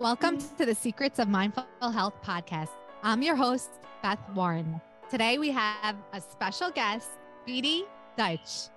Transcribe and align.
Welcome 0.00 0.38
to 0.58 0.64
the 0.64 0.76
Secrets 0.76 1.18
of 1.18 1.26
Mindful 1.26 1.66
Health 1.80 2.22
podcast. 2.24 2.68
I'm 3.02 3.20
your 3.20 3.34
host, 3.34 3.68
Beth 4.00 4.20
Warren. 4.32 4.80
Today 5.10 5.38
we 5.38 5.50
have 5.50 5.96
a 6.12 6.20
special 6.20 6.70
guest, 6.70 7.08
Beatie 7.44 7.82
Deutsch. 8.16 8.68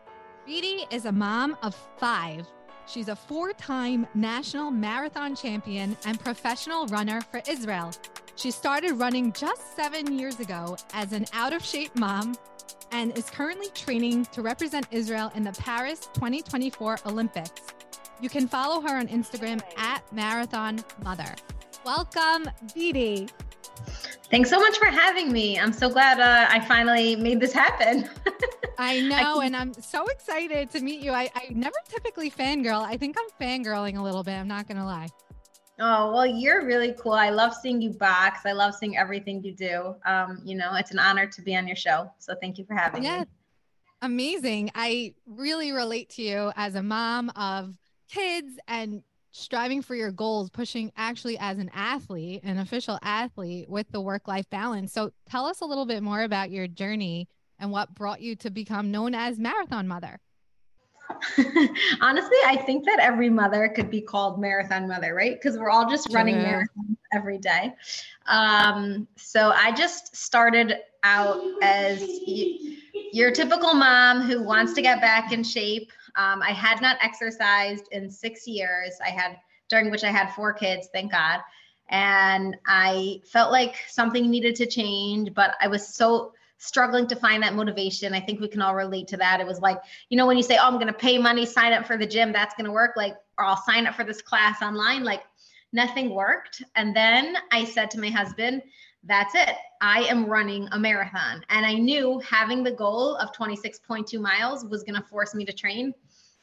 Beatie 0.48 0.88
is 0.90 1.06
a 1.06 1.12
mom 1.12 1.56
of 1.62 1.76
five. 1.98 2.48
She's 2.88 3.08
a 3.08 3.16
four 3.16 3.54
time 3.54 4.08
national 4.16 4.72
marathon 4.72 5.36
champion 5.36 5.96
and 6.08 6.20
professional 6.20 6.88
runner 6.88 7.22
for 7.22 7.40
Israel. 7.48 7.92
She 8.36 8.50
started 8.50 8.94
running 8.94 9.32
just 9.32 9.76
seven 9.76 10.18
years 10.18 10.40
ago 10.40 10.76
as 10.96 11.14
an 11.14 11.28
out 11.34 11.54
of 11.54 11.64
shape 11.64 11.96
mom 11.96 12.34
and 12.92 13.16
is 13.16 13.30
currently 13.30 13.68
training 13.76 14.26
to 14.32 14.42
represent 14.42 14.88
Israel 14.90 15.32
in 15.36 15.44
the 15.44 15.52
Paris 15.52 16.10
2024 16.16 16.98
Olympics. 17.06 17.62
You 18.22 18.30
can 18.30 18.48
follow 18.48 18.82
her 18.82 18.96
on 18.96 19.08
Instagram 19.08 19.62
at 19.78 20.04
Marathon 20.14 20.80
Mother. 21.04 21.34
Welcome, 21.84 22.50
Beatie. 22.76 23.28
Thanks 24.30 24.50
so 24.50 24.60
much 24.60 24.78
for 24.78 24.86
having 24.86 25.32
me. 25.32 25.60
I'm 25.60 25.74
so 25.74 25.90
glad 25.90 26.20
uh, 26.20 26.48
I 26.50 26.64
finally 26.66 27.16
made 27.16 27.40
this 27.40 27.52
happen. 27.52 28.08
I 28.78 29.02
know, 29.02 29.40
I 29.40 29.46
and 29.46 29.56
I'm 29.56 29.74
so 29.74 30.06
excited 30.06 30.70
to 30.72 30.82
meet 30.82 31.02
you. 31.02 31.12
I, 31.12 31.32
I 31.34 31.48
never 31.50 31.76
typically 31.90 32.30
fangirl. 32.30 32.82
I 32.82 32.96
think 32.96 33.18
I'm 33.20 33.48
fangirling 33.48 33.98
a 33.98 34.02
little 34.04 34.24
bit. 34.24 34.34
I'm 34.34 34.48
not 34.48 34.68
going 34.68 34.78
to 34.78 34.86
lie. 34.86 35.10
Oh, 35.80 36.14
well, 36.14 36.28
you're 36.28 36.64
really 36.64 36.94
cool. 37.00 37.14
I 37.14 37.32
love 37.32 37.56
seeing 37.56 37.82
you 37.82 37.90
box. 37.90 38.42
I 38.46 38.52
love 38.52 38.76
seeing 38.76 38.98
everything 38.98 39.44
you 39.44 39.56
do. 39.56 39.96
Um, 40.06 40.42
you 40.46 40.56
know, 40.56 40.76
it's 40.76 40.92
an 40.92 41.00
honor 41.00 41.26
to 41.26 41.42
be 41.42 41.56
on 41.56 41.66
your 41.66 41.76
show. 41.76 42.12
So 42.20 42.36
thank 42.40 42.60
you 42.60 42.66
for 42.66 42.76
having 42.76 43.04
yeah. 43.04 43.22
me. 43.22 43.26
Amazing. 44.04 44.72
I 44.76 45.16
really 45.26 45.72
relate 45.72 46.10
to 46.12 46.22
you 46.22 46.52
as 46.56 46.76
a 46.76 46.84
mom 46.84 47.32
of 47.36 47.76
kids 48.12 48.60
and 48.68 49.04
striving 49.32 49.82
for 49.82 49.96
your 49.96 50.12
goals, 50.12 50.50
pushing 50.50 50.92
actually 50.98 51.38
as 51.38 51.58
an 51.58 51.72
athlete, 51.74 52.44
an 52.44 52.58
official 52.58 53.00
athlete 53.02 53.70
with 53.70 53.90
the 53.92 54.02
work 54.02 54.28
life 54.28 54.50
balance. 54.50 54.92
So 54.92 55.12
tell 55.30 55.46
us 55.46 55.62
a 55.62 55.66
little 55.66 55.86
bit 55.86 56.04
more 56.04 56.22
about 56.24 56.52
your 56.52 56.68
journey 56.68 57.30
and 57.60 57.72
what 57.72 57.94
brought 57.96 58.22
you 58.22 58.36
to 58.38 58.50
become 58.50 58.92
known 58.92 59.16
as 59.16 59.40
Marathon 59.40 59.88
Mother. 59.88 60.20
Honestly, 62.02 62.38
I 62.46 62.62
think 62.66 62.86
that 62.86 63.00
every 63.00 63.30
mother 63.30 63.70
could 63.70 63.90
be 63.90 64.02
called 64.02 64.40
Marathon 64.40 64.88
Mother, 64.88 65.14
right? 65.14 65.34
Because 65.34 65.58
we're 65.58 65.70
all 65.70 65.90
just 65.90 66.12
running 66.14 66.36
yeah. 66.36 66.54
marathons 66.54 66.98
every 67.14 67.38
day. 67.38 67.74
Um, 68.28 69.08
so 69.18 69.52
I 69.52 69.72
just 69.74 70.16
started 70.16 70.76
out 71.04 71.42
as 71.62 72.08
your 73.12 73.32
typical 73.32 73.74
mom 73.74 74.22
who 74.22 74.42
wants 74.42 74.74
to 74.74 74.82
get 74.82 75.02
back 75.02 75.32
in 75.32 75.44
shape 75.44 75.92
um, 76.16 76.42
I 76.42 76.52
had 76.52 76.82
not 76.82 76.98
exercised 77.02 77.88
in 77.92 78.10
six 78.10 78.48
years. 78.48 78.98
I 79.04 79.10
had, 79.10 79.38
during 79.70 79.92
which 79.92 80.04
I 80.04 80.12
had 80.12 80.34
four 80.34 80.54
kids, 80.54 80.90
thank 80.94 81.12
God. 81.12 81.40
And 81.90 82.56
I 82.66 83.22
felt 83.26 83.52
like 83.52 83.76
something 83.90 84.30
needed 84.30 84.56
to 84.56 84.66
change, 84.66 85.34
but 85.34 85.56
I 85.60 85.68
was 85.68 85.88
so 85.88 86.34
struggling 86.58 87.08
to 87.08 87.16
find 87.16 87.42
that 87.44 87.56
motivation. 87.56 88.14
I 88.14 88.20
think 88.20 88.40
we 88.40 88.48
can 88.48 88.62
all 88.62 88.76
relate 88.76 89.08
to 89.10 89.18
that. 89.18 89.42
It 89.42 89.48
was 89.48 89.60
like, 89.60 89.80
you 90.10 90.18
know, 90.18 90.28
when 90.28 90.38
you 90.38 90.44
say, 90.44 90.58
oh, 90.58 90.68
I'm 90.68 90.76
going 90.76 90.88
to 90.88 90.94
pay 90.94 91.18
money, 91.18 91.46
sign 91.46 91.74
up 91.74 91.86
for 91.86 91.98
the 91.98 92.06
gym, 92.06 92.32
that's 92.32 92.54
going 92.56 92.66
to 92.66 92.72
work. 92.72 92.92
Like, 92.96 93.16
or 93.38 93.46
I'll 93.46 93.58
sign 93.58 93.88
up 93.88 93.96
for 93.96 94.04
this 94.04 94.22
class 94.22 94.62
online. 94.62 95.04
Like, 95.04 95.24
nothing 95.74 96.12
worked. 96.12 96.62
And 96.76 96.96
then 96.96 97.36
I 97.52 97.66
said 97.66 97.90
to 97.92 98.00
my 98.00 98.10
husband, 98.10 98.62
that's 99.04 99.34
it. 99.36 99.56
I 99.82 100.04
am 100.04 100.26
running 100.26 100.68
a 100.72 100.80
marathon. 100.80 101.44
And 101.50 101.66
I 101.66 101.74
knew 101.74 102.20
having 102.20 102.64
the 102.64 102.72
goal 102.72 103.16
of 103.16 103.32
26.2 103.34 104.20
miles 104.20 104.64
was 104.66 104.84
going 104.84 105.02
to 105.02 105.08
force 105.08 105.34
me 105.34 105.44
to 105.46 105.54
train. 105.54 105.94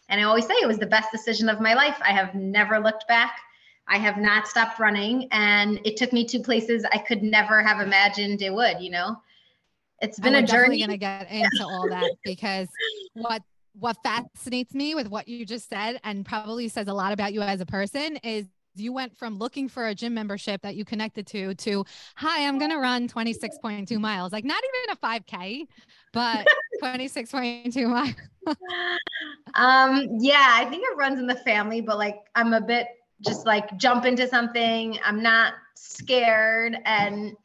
And 0.09 0.21
I 0.21 0.25
always 0.25 0.47
say 0.47 0.55
it 0.55 0.67
was 0.67 0.79
the 0.79 0.87
best 0.87 1.13
decision 1.13 1.49
of 1.49 1.61
my 1.61 1.75
life. 1.75 1.97
I 2.03 2.13
have 2.13 2.35
never 2.35 2.81
looked 2.81 3.07
back. 3.07 3.39
I 3.87 3.99
have 3.99 4.17
not 4.17 4.49
stopped 4.49 4.81
running. 4.81 5.29
And 5.31 5.81
it 5.85 5.97
took 5.97 6.13
me 6.13 6.25
to 6.27 6.41
places 6.41 6.85
I 6.93 6.99
could 6.99 7.23
never 7.23 7.63
have 7.63 7.81
imagined 7.81 8.43
it 8.43 8.53
would, 8.53 8.81
you 8.81 8.91
know? 8.91 9.21
It's 10.01 10.19
been 10.19 10.35
a 10.35 10.47
journey. 10.47 10.79
going 10.79 10.91
to 10.91 10.97
get 10.97 11.31
into 11.31 11.65
all 11.65 11.89
that 11.89 12.11
because 12.25 12.69
what 13.15 13.43
what 13.79 13.97
fascinates 14.03 14.75
me 14.75 14.95
with 14.95 15.09
what 15.09 15.29
you 15.29 15.47
just 15.47 15.69
said 15.69 16.01
and 16.03 16.27
probably 16.27 16.69
says 16.69 16.89
a 16.89 16.93
lot 16.93 17.13
about 17.13 17.33
you 17.33 17.41
as 17.41 17.61
a 17.61 17.67
person 17.67 18.17
is 18.19 18.47
you 18.75 18.93
went 18.93 19.17
from 19.17 19.39
looking 19.39 19.69
for 19.69 19.87
a 19.87 19.95
gym 19.95 20.15
membership 20.15 20.63
that 20.63 20.77
you 20.77 20.85
connected 20.85 21.27
to 21.27 21.55
to 21.55 21.85
hi 22.17 22.47
i'm 22.47 22.59
going 22.59 22.71
to 22.71 22.79
run 22.79 23.09
26.2 23.09 23.99
miles. 23.99 24.33
Like 24.33 24.45
not 24.45 24.63
even 24.63 24.97
a 24.97 24.97
5k 24.97 25.67
but 26.13 26.47
26.2 26.83 27.89
miles. 27.89 28.15
Um 29.55 30.09
yeah 30.21 30.53
i 30.55 30.65
think 30.67 30.85
it 30.85 30.97
runs 30.97 31.19
in 31.19 31.27
the 31.27 31.37
family 31.37 31.81
but 31.81 31.99
like 31.99 32.19
i'm 32.35 32.53
a 32.53 32.61
bit 32.61 32.87
just 33.21 33.47
like 33.47 33.77
jump 33.79 34.05
into 34.05 34.29
something. 34.29 34.97
I'm 35.05 35.23
not 35.23 35.55
scared 35.75 36.77
and 36.85 37.37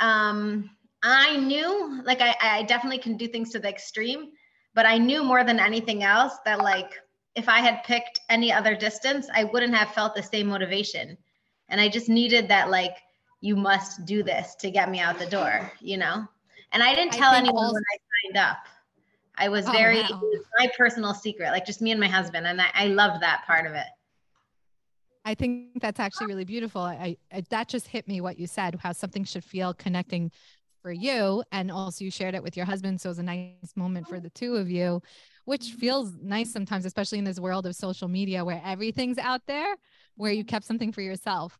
um 0.00 0.70
i 1.02 1.36
knew 1.36 2.02
like 2.04 2.20
i 2.20 2.34
i 2.40 2.62
definitely 2.64 2.98
can 2.98 3.16
do 3.16 3.26
things 3.26 3.50
to 3.50 3.58
the 3.58 3.68
extreme 3.68 4.30
but 4.74 4.84
i 4.84 4.98
knew 4.98 5.24
more 5.24 5.44
than 5.44 5.58
anything 5.58 6.02
else 6.02 6.34
that 6.44 6.58
like 6.58 6.92
if 7.34 7.48
I 7.48 7.58
had 7.60 7.82
picked 7.84 8.20
any 8.28 8.52
other 8.52 8.76
distance, 8.76 9.28
I 9.32 9.44
wouldn't 9.44 9.74
have 9.74 9.92
felt 9.92 10.14
the 10.14 10.22
same 10.22 10.48
motivation. 10.48 11.16
And 11.68 11.80
I 11.80 11.88
just 11.88 12.08
needed 12.08 12.48
that, 12.48 12.70
like, 12.70 12.96
you 13.40 13.56
must 13.56 14.04
do 14.04 14.22
this 14.22 14.54
to 14.56 14.70
get 14.70 14.90
me 14.90 15.00
out 15.00 15.18
the 15.18 15.26
door, 15.26 15.72
you 15.80 15.96
know? 15.96 16.26
And 16.72 16.82
I 16.82 16.94
didn't 16.94 17.12
tell 17.12 17.32
I 17.32 17.38
anyone 17.38 17.64
also- 17.64 17.74
when 17.74 17.82
I 17.82 17.98
signed 18.26 18.36
up. 18.38 18.58
I 19.36 19.48
was 19.48 19.66
oh, 19.66 19.72
very, 19.72 20.02
wow. 20.02 20.20
was 20.20 20.44
my 20.58 20.70
personal 20.76 21.14
secret, 21.14 21.52
like 21.52 21.64
just 21.64 21.80
me 21.80 21.90
and 21.90 21.98
my 21.98 22.06
husband. 22.06 22.46
And 22.46 22.60
I, 22.60 22.66
I 22.74 22.86
loved 22.88 23.22
that 23.22 23.44
part 23.46 23.66
of 23.66 23.72
it. 23.72 23.86
I 25.24 25.34
think 25.34 25.80
that's 25.80 25.98
actually 25.98 26.26
really 26.26 26.44
beautiful. 26.44 26.82
I, 26.82 27.16
I, 27.32 27.42
that 27.48 27.68
just 27.68 27.88
hit 27.88 28.06
me 28.06 28.20
what 28.20 28.38
you 28.38 28.46
said, 28.46 28.78
how 28.82 28.92
something 28.92 29.24
should 29.24 29.42
feel 29.42 29.72
connecting 29.72 30.30
for 30.82 30.92
you, 30.92 31.44
and 31.50 31.70
also 31.70 32.04
you 32.04 32.10
shared 32.10 32.34
it 32.34 32.42
with 32.42 32.56
your 32.56 32.66
husband, 32.66 33.00
so 33.00 33.08
it 33.08 33.12
was 33.12 33.18
a 33.20 33.22
nice 33.22 33.74
moment 33.74 34.08
for 34.08 34.20
the 34.20 34.30
two 34.30 34.56
of 34.56 34.68
you 34.68 35.00
which 35.44 35.62
mm-hmm. 35.62 35.78
feels 35.78 36.12
nice 36.20 36.52
sometimes, 36.52 36.84
especially 36.84 37.18
in 37.18 37.24
this 37.24 37.40
world 37.40 37.66
of 37.66 37.74
social 37.74 38.08
media 38.08 38.44
where 38.44 38.62
everything's 38.64 39.18
out 39.18 39.42
there, 39.46 39.76
where 40.16 40.32
you 40.32 40.44
kept 40.44 40.64
something 40.64 40.92
for 40.92 41.00
yourself. 41.02 41.58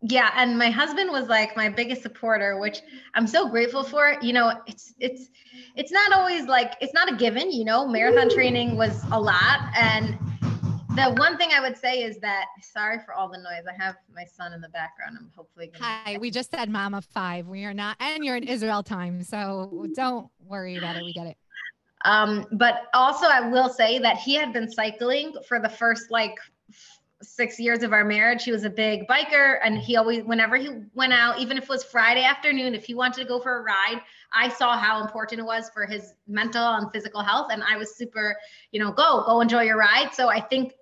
Yeah, 0.00 0.30
and 0.36 0.56
my 0.56 0.70
husband 0.70 1.10
was 1.10 1.26
like 1.26 1.56
my 1.56 1.68
biggest 1.68 2.02
supporter, 2.02 2.60
which 2.60 2.82
I'm 3.14 3.26
so 3.26 3.48
grateful 3.48 3.82
for. 3.82 4.16
You 4.22 4.32
know, 4.32 4.52
it's 4.68 4.94
it's 5.00 5.28
it's 5.74 5.90
not 5.90 6.12
always 6.12 6.46
like 6.46 6.74
it's 6.80 6.94
not 6.94 7.12
a 7.12 7.16
given, 7.16 7.50
you 7.50 7.64
know, 7.64 7.86
marathon 7.86 8.30
training 8.30 8.76
was 8.76 9.02
a 9.10 9.20
lot 9.20 9.72
and 9.76 10.16
the 10.98 11.14
one 11.14 11.36
thing 11.36 11.50
I 11.52 11.60
would 11.60 11.76
say 11.76 12.02
is 12.02 12.18
that 12.20 12.46
sorry 12.60 12.98
for 13.04 13.14
all 13.14 13.28
the 13.28 13.38
noise. 13.38 13.64
I 13.68 13.82
have 13.82 13.96
my 14.12 14.24
son 14.24 14.52
in 14.52 14.60
the 14.60 14.68
background. 14.68 15.16
I'm 15.18 15.30
hopefully 15.36 15.70
gonna 15.72 15.84
Hi, 15.84 16.18
we 16.18 16.30
just 16.30 16.50
said 16.50 16.68
mama 16.68 17.02
five. 17.02 17.46
We 17.46 17.64
are 17.64 17.74
not 17.74 17.96
and 18.00 18.24
you're 18.24 18.36
in 18.36 18.44
Israel 18.44 18.82
time, 18.82 19.22
so 19.22 19.86
don't 19.94 20.28
worry 20.40 20.76
about 20.76 20.96
it. 20.96 21.04
We 21.04 21.12
get 21.12 21.26
it. 21.28 21.36
Um, 22.08 22.46
but 22.52 22.84
also, 22.94 23.26
I 23.26 23.50
will 23.50 23.68
say 23.68 23.98
that 23.98 24.16
he 24.16 24.34
had 24.34 24.50
been 24.50 24.70
cycling 24.70 25.34
for 25.46 25.60
the 25.60 25.68
first 25.68 26.10
like 26.10 26.38
six 27.20 27.60
years 27.60 27.82
of 27.82 27.92
our 27.92 28.02
marriage. 28.02 28.44
He 28.44 28.50
was 28.50 28.64
a 28.64 28.70
big 28.70 29.06
biker, 29.06 29.58
and 29.62 29.76
he 29.76 29.96
always, 29.96 30.24
whenever 30.24 30.56
he 30.56 30.70
went 30.94 31.12
out, 31.12 31.38
even 31.38 31.58
if 31.58 31.64
it 31.64 31.68
was 31.68 31.84
Friday 31.84 32.24
afternoon, 32.24 32.74
if 32.74 32.86
he 32.86 32.94
wanted 32.94 33.20
to 33.20 33.28
go 33.28 33.38
for 33.38 33.58
a 33.58 33.62
ride, 33.62 34.00
I 34.32 34.48
saw 34.48 34.78
how 34.78 35.02
important 35.02 35.40
it 35.40 35.44
was 35.44 35.68
for 35.68 35.84
his 35.84 36.14
mental 36.26 36.64
and 36.64 36.90
physical 36.92 37.22
health. 37.22 37.48
And 37.52 37.62
I 37.62 37.76
was 37.76 37.94
super, 37.94 38.38
you 38.72 38.80
know, 38.80 38.90
go, 38.90 39.24
go 39.26 39.42
enjoy 39.42 39.64
your 39.64 39.76
ride. 39.76 40.14
So 40.14 40.30
I 40.30 40.40
think 40.40 40.72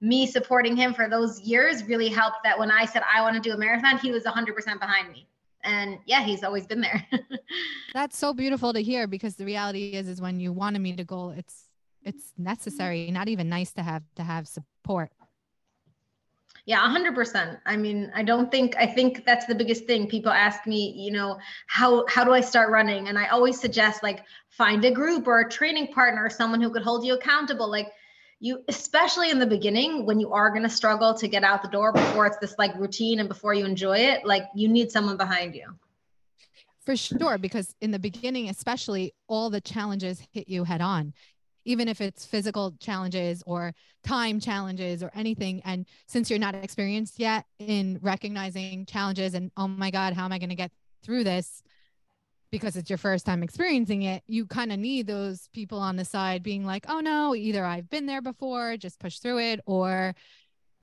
me 0.00 0.26
supporting 0.26 0.76
him 0.76 0.94
for 0.94 1.08
those 1.08 1.40
years 1.42 1.84
really 1.84 2.08
helped 2.08 2.38
that 2.42 2.58
when 2.58 2.72
I 2.72 2.86
said 2.86 3.02
I 3.08 3.20
want 3.22 3.40
to 3.40 3.40
do 3.40 3.54
a 3.54 3.56
marathon, 3.56 3.98
he 3.98 4.10
was 4.10 4.24
100% 4.24 4.80
behind 4.80 5.12
me 5.12 5.28
and 5.64 5.98
yeah 6.06 6.22
he's 6.22 6.42
always 6.42 6.66
been 6.66 6.80
there. 6.80 7.06
That's 7.94 8.16
so 8.16 8.32
beautiful 8.32 8.72
to 8.72 8.82
hear 8.82 9.06
because 9.06 9.36
the 9.36 9.44
reality 9.44 9.90
is 9.92 10.08
is 10.08 10.20
when 10.20 10.40
you 10.40 10.52
want 10.52 10.74
to 10.76 10.80
meet 10.80 11.00
a 11.00 11.04
goal 11.04 11.30
it's 11.30 11.68
it's 12.02 12.32
necessary 12.36 13.10
not 13.10 13.28
even 13.28 13.48
nice 13.48 13.72
to 13.72 13.82
have 13.82 14.02
to 14.16 14.22
have 14.22 14.48
support. 14.48 15.10
Yeah 16.64 16.80
100% 16.86 17.58
i 17.66 17.76
mean 17.76 18.12
i 18.14 18.22
don't 18.22 18.50
think 18.50 18.76
i 18.76 18.86
think 18.86 19.24
that's 19.24 19.46
the 19.46 19.54
biggest 19.54 19.84
thing. 19.86 20.08
People 20.08 20.32
ask 20.32 20.66
me 20.66 20.94
you 20.96 21.10
know 21.12 21.38
how 21.66 22.04
how 22.08 22.24
do 22.24 22.32
i 22.32 22.40
start 22.40 22.70
running? 22.70 23.08
And 23.08 23.18
i 23.18 23.26
always 23.28 23.60
suggest 23.60 24.02
like 24.02 24.24
find 24.48 24.84
a 24.84 24.90
group 24.90 25.26
or 25.26 25.40
a 25.40 25.50
training 25.50 25.88
partner 25.88 26.24
or 26.24 26.30
someone 26.30 26.60
who 26.60 26.70
could 26.70 26.82
hold 26.82 27.04
you 27.04 27.14
accountable. 27.14 27.70
Like 27.70 27.92
you 28.42 28.60
especially 28.66 29.30
in 29.30 29.38
the 29.38 29.46
beginning 29.46 30.04
when 30.04 30.18
you 30.18 30.32
are 30.32 30.50
going 30.50 30.64
to 30.64 30.68
struggle 30.68 31.14
to 31.14 31.28
get 31.28 31.44
out 31.44 31.62
the 31.62 31.68
door 31.68 31.92
before 31.92 32.26
it's 32.26 32.38
this 32.38 32.56
like 32.58 32.74
routine 32.74 33.20
and 33.20 33.28
before 33.28 33.54
you 33.54 33.64
enjoy 33.64 33.96
it 33.96 34.26
like 34.26 34.42
you 34.52 34.68
need 34.68 34.90
someone 34.90 35.16
behind 35.16 35.54
you. 35.54 35.72
For 36.84 36.96
sure 36.96 37.38
because 37.38 37.72
in 37.80 37.92
the 37.92 38.00
beginning 38.00 38.48
especially 38.48 39.14
all 39.28 39.48
the 39.48 39.60
challenges 39.60 40.20
hit 40.32 40.48
you 40.48 40.64
head 40.64 40.80
on. 40.80 41.14
Even 41.64 41.86
if 41.86 42.00
it's 42.00 42.26
physical 42.26 42.74
challenges 42.80 43.44
or 43.46 43.72
time 44.02 44.40
challenges 44.40 45.04
or 45.04 45.12
anything 45.14 45.62
and 45.64 45.86
since 46.08 46.28
you're 46.28 46.40
not 46.40 46.56
experienced 46.56 47.20
yet 47.20 47.46
in 47.60 48.00
recognizing 48.02 48.84
challenges 48.86 49.34
and 49.34 49.52
oh 49.56 49.68
my 49.68 49.92
god 49.92 50.14
how 50.14 50.24
am 50.24 50.32
i 50.32 50.38
going 50.38 50.48
to 50.48 50.56
get 50.56 50.72
through 51.04 51.22
this 51.22 51.62
because 52.52 52.76
it's 52.76 52.90
your 52.90 52.98
first 52.98 53.24
time 53.26 53.42
experiencing 53.42 54.02
it, 54.02 54.22
you 54.28 54.46
kind 54.46 54.70
of 54.70 54.78
need 54.78 55.06
those 55.06 55.48
people 55.54 55.78
on 55.78 55.96
the 55.96 56.04
side 56.04 56.42
being 56.42 56.64
like, 56.64 56.84
oh 56.86 57.00
no, 57.00 57.34
either 57.34 57.64
I've 57.64 57.88
been 57.88 58.06
there 58.06 58.20
before, 58.20 58.76
just 58.76 59.00
push 59.00 59.18
through 59.18 59.40
it, 59.40 59.60
or 59.66 60.14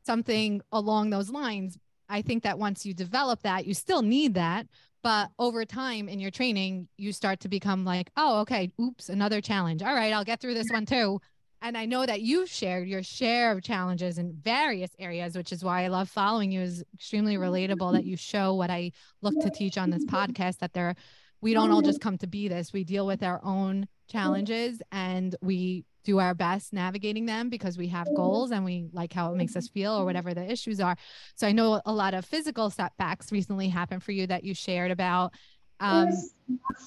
something 0.03 0.61
along 0.71 1.11
those 1.11 1.29
lines. 1.29 1.77
I 2.09 2.23
think 2.23 2.43
that 2.43 2.57
once 2.57 2.87
you 2.87 2.95
develop 2.95 3.43
that, 3.43 3.67
you 3.67 3.75
still 3.75 4.01
need 4.01 4.33
that. 4.33 4.67
But 5.03 5.29
over 5.37 5.63
time 5.63 6.09
in 6.09 6.19
your 6.19 6.31
training, 6.31 6.89
you 6.97 7.13
start 7.13 7.39
to 7.41 7.47
become 7.47 7.85
like, 7.85 8.09
oh, 8.17 8.41
okay, 8.41 8.71
oops, 8.81 9.07
another 9.07 9.39
challenge. 9.39 9.83
All 9.83 9.93
right, 9.93 10.11
I'll 10.11 10.25
get 10.25 10.41
through 10.41 10.55
this 10.55 10.71
one 10.71 10.87
too. 10.87 11.21
And 11.61 11.77
I 11.77 11.85
know 11.85 12.05
that 12.05 12.21
you've 12.21 12.49
shared 12.49 12.87
your 12.87 13.03
share 13.03 13.51
of 13.51 13.61
challenges 13.61 14.17
in 14.17 14.33
various 14.33 14.91
areas, 14.97 15.37
which 15.37 15.51
is 15.51 15.63
why 15.63 15.83
I 15.83 15.87
love 15.89 16.09
following 16.09 16.51
you. 16.51 16.61
is 16.61 16.83
extremely 16.95 17.35
relatable 17.35 17.93
that 17.93 18.05
you 18.05 18.17
show 18.17 18.55
what 18.55 18.71
I 18.71 18.91
look 19.21 19.39
to 19.41 19.49
teach 19.49 19.77
on 19.77 19.89
this 19.89 20.05
podcast 20.05 20.59
that 20.59 20.73
there 20.73 20.95
we 21.41 21.53
don't 21.53 21.71
all 21.71 21.81
just 21.81 22.01
come 22.01 22.17
to 22.17 22.27
be 22.27 22.47
this. 22.47 22.73
We 22.73 22.83
deal 22.83 23.05
with 23.05 23.23
our 23.23 23.39
own 23.43 23.87
challenges 24.09 24.81
and 24.91 25.35
we 25.41 25.85
do 26.03 26.19
our 26.19 26.33
best 26.33 26.73
navigating 26.73 27.25
them 27.25 27.49
because 27.49 27.77
we 27.77 27.87
have 27.87 28.07
goals 28.15 28.51
and 28.51 28.65
we 28.65 28.89
like 28.93 29.13
how 29.13 29.31
it 29.31 29.35
makes 29.35 29.55
us 29.55 29.67
feel 29.67 29.93
or 29.93 30.05
whatever 30.05 30.33
the 30.33 30.49
issues 30.49 30.79
are. 30.79 30.95
So 31.35 31.47
I 31.47 31.51
know 31.51 31.81
a 31.85 31.93
lot 31.93 32.13
of 32.13 32.25
physical 32.25 32.69
setbacks 32.69 33.31
recently 33.31 33.69
happened 33.69 34.03
for 34.03 34.11
you 34.11 34.27
that 34.27 34.43
you 34.43 34.53
shared 34.53 34.91
about. 34.91 35.33
Um, 35.79 36.09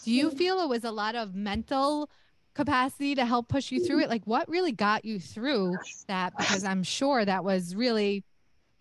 do 0.05 0.11
you 0.11 0.31
feel 0.31 0.61
it 0.61 0.69
was 0.69 0.85
a 0.85 0.91
lot 0.91 1.15
of 1.15 1.35
mental 1.35 2.11
capacity 2.55 3.15
to 3.15 3.25
help 3.25 3.49
push 3.49 3.71
you 3.71 3.85
through 3.85 4.01
it? 4.01 4.11
Like 4.11 4.27
what 4.27 4.49
really 4.49 4.73
got 4.73 5.05
you 5.05 5.19
through 5.19 5.77
that? 6.09 6.37
Because 6.37 6.65
I'm 6.65 6.83
sure 6.83 7.25
that 7.25 7.45
was 7.45 7.75
really 7.75 8.25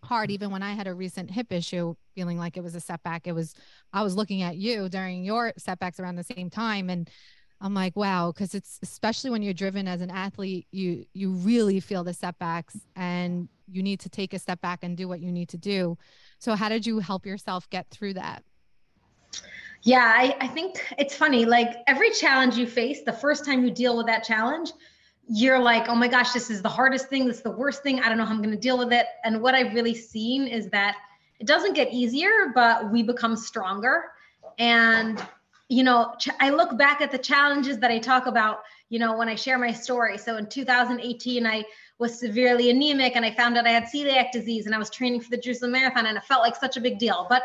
hard 0.04 0.32
even 0.32 0.52
when 0.52 0.64
i 0.64 0.74
had 0.74 0.88
a 0.88 0.94
recent 0.94 1.30
hip 1.30 1.52
issue 1.52 1.94
feeling 2.16 2.38
like 2.38 2.58
it 2.58 2.64
was 2.64 2.76
a 2.76 2.80
setback 2.80 3.28
it 3.28 3.34
was 3.34 3.54
i 3.94 4.02
was 4.04 4.16
looking 4.16 4.42
at 4.42 4.58
you 4.58 4.90
during 4.90 5.24
your 5.24 5.54
setbacks 5.58 6.00
around 6.00 6.16
the 6.16 6.24
same 6.24 6.50
time 6.50 6.90
and 6.90 7.10
i'm 7.62 7.74
like 7.74 7.96
wow 7.96 8.32
because 8.32 8.56
it's 8.56 8.80
especially 8.82 9.30
when 9.30 9.42
you're 9.42 9.54
driven 9.54 9.88
as 9.88 10.02
an 10.02 10.10
athlete 10.10 10.68
you 10.72 11.06
you 11.14 11.32
really 11.32 11.80
feel 11.80 12.04
the 12.04 12.14
setbacks 12.14 12.78
and 12.96 13.48
you 13.72 13.82
need 13.82 14.00
to 14.02 14.10
take 14.10 14.34
a 14.34 14.40
step 14.40 14.62
back 14.62 14.80
and 14.84 14.98
do 14.98 15.08
what 15.08 15.22
you 15.22 15.32
need 15.32 15.50
to 15.50 15.58
do. 15.58 15.98
So 16.40 16.56
how 16.56 16.70
did 16.70 16.86
you 16.86 17.00
help 17.00 17.26
yourself 17.26 17.70
get 17.70 17.90
through 17.90 18.16
that? 18.16 18.44
Yeah 19.84 20.14
I, 20.16 20.36
I 20.42 20.48
think 20.48 20.86
it's 21.00 21.16
funny 21.16 21.46
like 21.46 21.78
every 21.88 22.12
challenge 22.12 22.56
you 22.56 22.68
face 22.68 23.02
the 23.04 23.14
first 23.14 23.46
time 23.46 23.64
you 23.64 23.72
deal 23.72 23.98
with 23.98 24.06
that 24.08 24.24
challenge 24.24 24.72
you're 25.34 25.60
like, 25.60 25.88
oh 25.88 25.96
my 25.96 26.10
gosh, 26.10 26.34
this 26.34 26.50
is 26.50 26.62
the 26.62 26.70
hardest 26.70 27.08
thing. 27.08 27.26
This 27.26 27.38
is 27.38 27.44
the 27.44 27.52
worst 27.52 27.84
thing. 27.84 28.02
I 28.02 28.10
don't 28.10 28.18
know 28.18 28.26
how 28.26 28.34
I'm 28.34 28.42
going 28.42 28.54
to 28.54 28.60
deal 28.60 28.78
with 28.78 28.92
it. 28.92 29.06
And 29.24 29.42
what 29.42 29.56
I've 29.56 29.74
really 29.74 29.96
seen 29.96 30.46
is 30.46 30.68
that 30.72 30.98
it 31.40 31.48
doesn't 31.48 31.74
get 31.74 31.94
easier, 31.94 32.52
but 32.54 32.92
we 32.92 33.02
become 33.02 33.38
stronger. 33.38 34.12
And, 34.60 35.26
you 35.70 35.84
know, 35.84 36.16
ch- 36.20 36.36
I 36.42 36.50
look 36.50 36.78
back 36.78 37.00
at 37.00 37.12
the 37.12 37.18
challenges 37.18 37.78
that 37.78 37.90
I 37.90 37.98
talk 37.98 38.26
about, 38.26 38.64
you 38.90 39.00
know, 39.00 39.18
when 39.18 39.30
I 39.30 39.36
share 39.36 39.58
my 39.58 39.72
story. 39.72 40.18
So 40.18 40.36
in 40.36 40.48
2018, 40.48 41.48
I 41.48 41.64
was 41.98 42.20
severely 42.20 42.70
anemic 42.70 43.16
and 43.16 43.24
I 43.24 43.32
found 43.34 43.58
out 43.58 43.66
I 43.66 43.70
had 43.70 43.86
celiac 43.86 44.34
disease 44.34 44.66
and 44.66 44.76
I 44.76 44.78
was 44.78 44.90
training 44.90 45.22
for 45.22 45.30
the 45.30 45.38
Jerusalem 45.38 45.72
Marathon 45.72 46.08
and 46.08 46.18
it 46.18 46.26
felt 46.26 46.42
like 46.42 46.58
such 46.58 46.76
a 46.76 46.82
big 46.82 47.00
deal. 47.00 47.26
But 47.30 47.44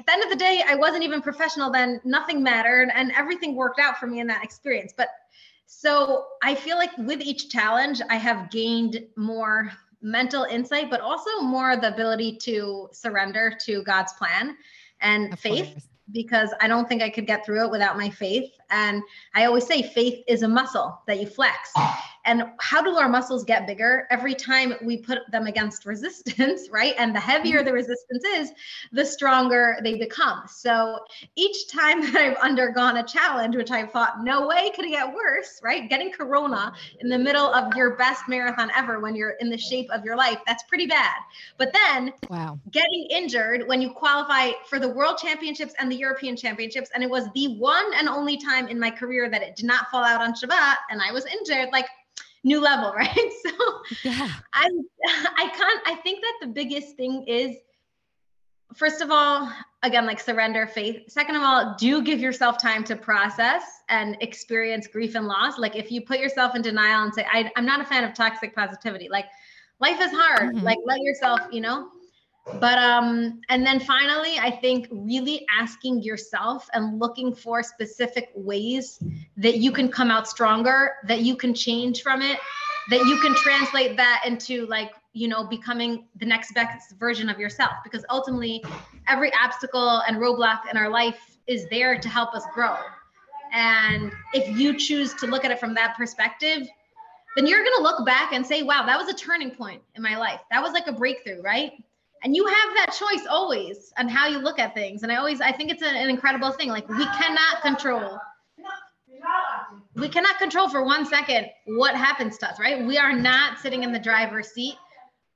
at 0.00 0.06
the 0.06 0.12
end 0.12 0.24
of 0.24 0.30
the 0.30 0.36
day, 0.36 0.64
I 0.66 0.74
wasn't 0.74 1.04
even 1.04 1.22
professional 1.22 1.70
then. 1.70 2.00
Nothing 2.02 2.42
mattered 2.42 2.90
and 2.92 3.12
everything 3.12 3.54
worked 3.54 3.78
out 3.78 3.98
for 3.98 4.08
me 4.08 4.18
in 4.18 4.26
that 4.26 4.42
experience. 4.42 4.92
But 4.96 5.06
so 5.74 6.26
I 6.42 6.54
feel 6.54 6.76
like 6.76 6.96
with 6.98 7.22
each 7.22 7.48
challenge, 7.48 8.02
I 8.10 8.16
have 8.16 8.50
gained 8.50 9.04
more 9.16 9.72
mental 10.02 10.44
insight, 10.44 10.90
but 10.90 11.00
also 11.00 11.40
more 11.40 11.76
the 11.76 11.92
ability 11.92 12.36
to 12.42 12.88
surrender 12.92 13.52
to 13.64 13.82
God's 13.82 14.12
plan 14.12 14.56
and 15.00 15.32
of 15.32 15.40
faith. 15.40 15.72
Course 15.72 15.88
because 16.10 16.52
I 16.60 16.68
don't 16.68 16.88
think 16.88 17.00
I 17.00 17.08
could 17.08 17.26
get 17.26 17.46
through 17.46 17.64
it 17.64 17.70
without 17.70 17.96
my 17.96 18.10
faith. 18.10 18.50
And 18.72 19.02
I 19.34 19.44
always 19.44 19.66
say 19.66 19.82
faith 19.82 20.24
is 20.26 20.42
a 20.42 20.48
muscle 20.48 21.00
that 21.06 21.20
you 21.20 21.26
flex. 21.26 21.72
And 22.24 22.44
how 22.60 22.82
do 22.82 22.90
our 22.96 23.08
muscles 23.08 23.44
get 23.44 23.66
bigger? 23.66 24.06
Every 24.10 24.34
time 24.34 24.74
we 24.82 24.96
put 24.96 25.18
them 25.32 25.46
against 25.46 25.86
resistance, 25.86 26.68
right? 26.72 26.94
And 26.98 27.14
the 27.14 27.20
heavier 27.20 27.58
mm-hmm. 27.58 27.66
the 27.66 27.72
resistance 27.72 28.24
is, 28.24 28.52
the 28.92 29.04
stronger 29.04 29.78
they 29.82 29.96
become. 29.98 30.42
So 30.46 31.00
each 31.36 31.68
time 31.68 32.00
that 32.00 32.16
I've 32.16 32.36
undergone 32.36 32.98
a 32.98 33.02
challenge, 33.02 33.56
which 33.56 33.70
I 33.70 33.84
thought, 33.86 34.22
no 34.22 34.46
way 34.46 34.70
could 34.74 34.84
it 34.84 34.90
get 34.90 35.12
worse, 35.12 35.60
right? 35.62 35.88
Getting 35.88 36.12
corona 36.12 36.72
in 37.00 37.08
the 37.08 37.18
middle 37.18 37.52
of 37.52 37.74
your 37.74 37.96
best 37.96 38.28
marathon 38.28 38.70
ever 38.76 39.00
when 39.00 39.16
you're 39.16 39.36
in 39.40 39.50
the 39.50 39.58
shape 39.58 39.90
of 39.90 40.04
your 40.04 40.16
life, 40.16 40.38
that's 40.46 40.62
pretty 40.64 40.86
bad. 40.86 41.16
But 41.58 41.72
then 41.72 42.12
wow. 42.30 42.58
getting 42.70 43.06
injured 43.10 43.66
when 43.66 43.82
you 43.82 43.90
qualify 43.90 44.50
for 44.68 44.78
the 44.78 44.88
world 44.88 45.18
championships 45.18 45.74
and 45.78 45.90
the 45.90 45.96
European 45.96 46.36
championships. 46.36 46.90
And 46.94 47.02
it 47.02 47.10
was 47.10 47.28
the 47.34 47.56
one 47.58 47.92
and 47.96 48.08
only 48.08 48.36
time 48.36 48.61
in 48.68 48.78
my 48.78 48.90
career 48.90 49.30
that 49.30 49.42
it 49.42 49.56
did 49.56 49.66
not 49.66 49.90
fall 49.90 50.04
out 50.04 50.20
on 50.20 50.34
Shabbat 50.34 50.76
and 50.90 51.00
I 51.00 51.12
was 51.12 51.26
injured. 51.26 51.68
Like 51.72 51.86
new 52.44 52.60
level, 52.60 52.92
right? 52.96 53.30
So 53.44 53.82
yeah. 54.04 54.28
I 54.54 54.68
I 55.36 55.48
can't 55.56 55.82
I 55.86 55.94
think 56.02 56.20
that 56.22 56.34
the 56.42 56.48
biggest 56.48 56.96
thing 56.96 57.24
is 57.26 57.56
first 58.74 59.00
of 59.00 59.10
all, 59.10 59.52
again, 59.82 60.06
like 60.06 60.20
surrender 60.20 60.66
faith. 60.66 61.02
Second 61.08 61.36
of 61.36 61.42
all, 61.42 61.74
do 61.78 62.02
give 62.02 62.20
yourself 62.20 62.60
time 62.60 62.84
to 62.84 62.96
process 62.96 63.62
and 63.88 64.16
experience 64.20 64.86
grief 64.86 65.14
and 65.14 65.26
loss. 65.26 65.58
Like 65.58 65.76
if 65.76 65.90
you 65.90 66.02
put 66.02 66.18
yourself 66.18 66.54
in 66.54 66.62
denial 66.62 67.02
and 67.02 67.12
say, 67.12 67.26
I, 67.30 67.50
am 67.56 67.66
not 67.66 67.80
a 67.80 67.84
fan 67.84 68.04
of 68.04 68.14
toxic 68.14 68.54
positivity, 68.54 69.08
like 69.10 69.26
life 69.80 70.00
is 70.00 70.10
hard. 70.10 70.54
Mm-hmm. 70.54 70.64
Like 70.64 70.78
let 70.84 71.00
yourself, 71.00 71.40
you 71.50 71.60
know, 71.60 71.88
but 72.54 72.76
um 72.78 73.40
and 73.48 73.64
then 73.64 73.78
finally 73.78 74.36
i 74.40 74.50
think 74.50 74.88
really 74.90 75.46
asking 75.56 76.02
yourself 76.02 76.68
and 76.72 76.98
looking 76.98 77.32
for 77.32 77.62
specific 77.62 78.30
ways 78.34 78.98
that 79.36 79.58
you 79.58 79.70
can 79.70 79.88
come 79.88 80.10
out 80.10 80.26
stronger 80.26 80.94
that 81.06 81.20
you 81.20 81.36
can 81.36 81.54
change 81.54 82.02
from 82.02 82.20
it 82.20 82.38
that 82.90 83.04
you 83.06 83.18
can 83.20 83.34
translate 83.34 83.96
that 83.96 84.22
into 84.26 84.66
like 84.66 84.90
you 85.12 85.28
know 85.28 85.44
becoming 85.44 86.06
the 86.16 86.26
next 86.26 86.52
best 86.54 86.96
version 86.98 87.28
of 87.28 87.38
yourself. 87.38 87.72
Because 87.84 88.04
ultimately 88.10 88.62
every 89.08 89.32
obstacle 89.34 90.02
and 90.06 90.16
roadblock 90.16 90.60
in 90.70 90.76
our 90.76 90.88
life 90.88 91.38
is 91.46 91.66
there 91.70 91.98
to 91.98 92.08
help 92.08 92.34
us 92.34 92.44
grow. 92.54 92.76
And 93.52 94.12
if 94.32 94.56
you 94.58 94.78
choose 94.78 95.14
to 95.14 95.26
look 95.26 95.44
at 95.44 95.50
it 95.50 95.60
from 95.60 95.74
that 95.74 95.96
perspective 95.96 96.68
then 97.34 97.46
you're 97.46 97.64
going 97.64 97.76
to 97.78 97.82
look 97.82 98.04
back 98.04 98.34
and 98.34 98.46
say 98.46 98.62
wow 98.62 98.84
that 98.84 98.98
was 98.98 99.08
a 99.08 99.16
turning 99.16 99.50
point 99.50 99.82
in 99.94 100.02
my 100.02 100.16
life. 100.16 100.40
That 100.50 100.62
was 100.62 100.72
like 100.72 100.86
a 100.86 100.92
breakthrough 100.92 101.40
right 101.42 101.72
and 102.24 102.36
you 102.36 102.46
have 102.46 102.74
that 102.76 102.92
choice 102.92 103.26
always 103.28 103.92
on 103.98 104.08
how 104.08 104.28
you 104.28 104.38
look 104.38 104.58
at 104.58 104.74
things. 104.74 105.02
And 105.02 105.12
i 105.12 105.16
always 105.16 105.40
i 105.40 105.52
think 105.52 105.70
it's 105.70 105.82
an, 105.82 106.08
incredible 106.08 106.50
thing. 106.52 106.68
Like 106.68 106.88
we 106.88 107.04
cannot 107.04 107.62
control 107.62 108.18
we 109.94 110.08
cannot 110.08 110.38
control 110.38 110.68
for 110.68 110.84
one 110.84 111.06
second 111.06 111.46
what 111.66 111.94
happens 111.94 112.38
to 112.38 112.48
us 112.48 112.58
right? 112.58 112.84
We 112.86 112.98
are 112.98 113.12
not 113.12 113.58
sitting 113.58 113.82
in 113.82 113.92
the 113.92 113.98
driver's 113.98 114.48
seat 114.48 114.76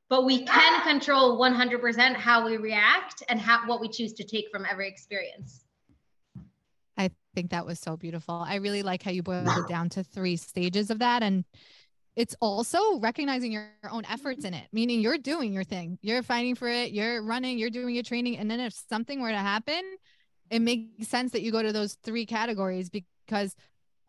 but 0.09 0.25
we 0.25 0.45
can 0.45 0.83
control 0.83 1.39
100% 1.39 2.15
how 2.15 2.47
we 2.47 2.57
react 2.59 3.25
and 3.29 3.41
how 3.41 3.67
what 3.67 3.81
we 3.81 3.89
choose 3.89 4.13
to 4.15 4.25
take 4.25 4.47
from 4.53 4.65
every 4.71 4.89
experience. 4.89 5.65
I 6.97 7.11
think 7.35 7.51
that 7.51 7.67
was 7.67 7.81
so 7.81 7.97
beautiful. 7.97 8.35
I 8.35 8.57
really 8.57 8.83
like 8.83 9.03
how 9.03 9.11
you 9.11 9.23
boiled 9.23 9.49
it 9.49 9.69
down 9.69 9.89
to 9.91 10.05
three 10.05 10.37
stages 10.37 10.91
of 10.91 11.01
that. 11.01 11.23
And 11.23 11.45
it's 12.17 12.35
also 12.41 12.99
recognizing 12.99 13.53
your 13.53 13.69
own 13.91 14.05
efforts 14.07 14.45
in 14.45 14.55
it, 14.55 14.67
meaning 14.73 15.01
you're 15.01 15.19
doing 15.19 15.53
your 15.53 15.65
thing, 15.65 15.99
you're 16.01 16.23
fighting 16.23 16.55
for 16.55 16.67
it, 16.67 16.93
you're 16.93 17.23
running, 17.23 17.59
you're 17.59 17.71
doing 17.71 17.95
your 17.95 18.03
training. 18.03 18.39
And 18.39 18.51
then 18.51 18.59
if 18.59 18.73
something 18.89 19.21
were 19.21 19.31
to 19.31 19.37
happen, 19.37 19.83
it 20.51 20.61
makes 20.61 21.09
sense 21.09 21.33
that 21.33 21.43
you 21.43 21.53
go 21.53 21.63
to 21.63 21.73
those 21.73 21.95
three 22.03 22.25
categories 22.25 22.89
because 22.89 23.55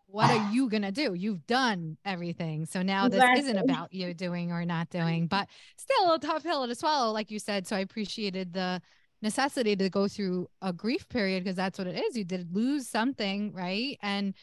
what 0.06 0.32
are 0.32 0.52
you 0.54 0.70
going 0.70 0.84
to 0.84 0.92
do? 0.92 1.14
You've 1.14 1.46
done 1.48 1.98
everything. 2.06 2.66
So 2.66 2.82
now 2.82 3.08
exactly. 3.08 3.42
this 3.42 3.50
isn't 3.50 3.70
about 3.70 3.92
you 3.94 4.14
doing 4.14 4.54
or 4.54 4.64
not 4.64 4.90
doing, 4.90 5.28
but 5.28 5.50
still 5.76 6.14
a 6.14 6.20
tough 6.20 6.44
pill 6.44 6.66
to 6.66 6.76
swallow, 6.76 7.12
like 7.12 7.30
you 7.30 7.40
said. 7.40 7.68
So 7.68 7.76
I 7.76 7.80
appreciated 7.80 8.54
the 8.54 8.82
necessity 9.22 9.76
to 9.76 9.90
go 9.90 10.08
through 10.08 10.48
a 10.62 10.72
grief 10.72 11.10
period 11.10 11.44
because 11.44 11.58
that's 11.58 11.78
what 11.78 11.88
it 11.88 12.00
is. 12.00 12.16
You 12.16 12.24
did 12.24 12.56
lose 12.56 12.88
something, 12.88 13.52
right? 13.54 13.98
And 14.02 14.34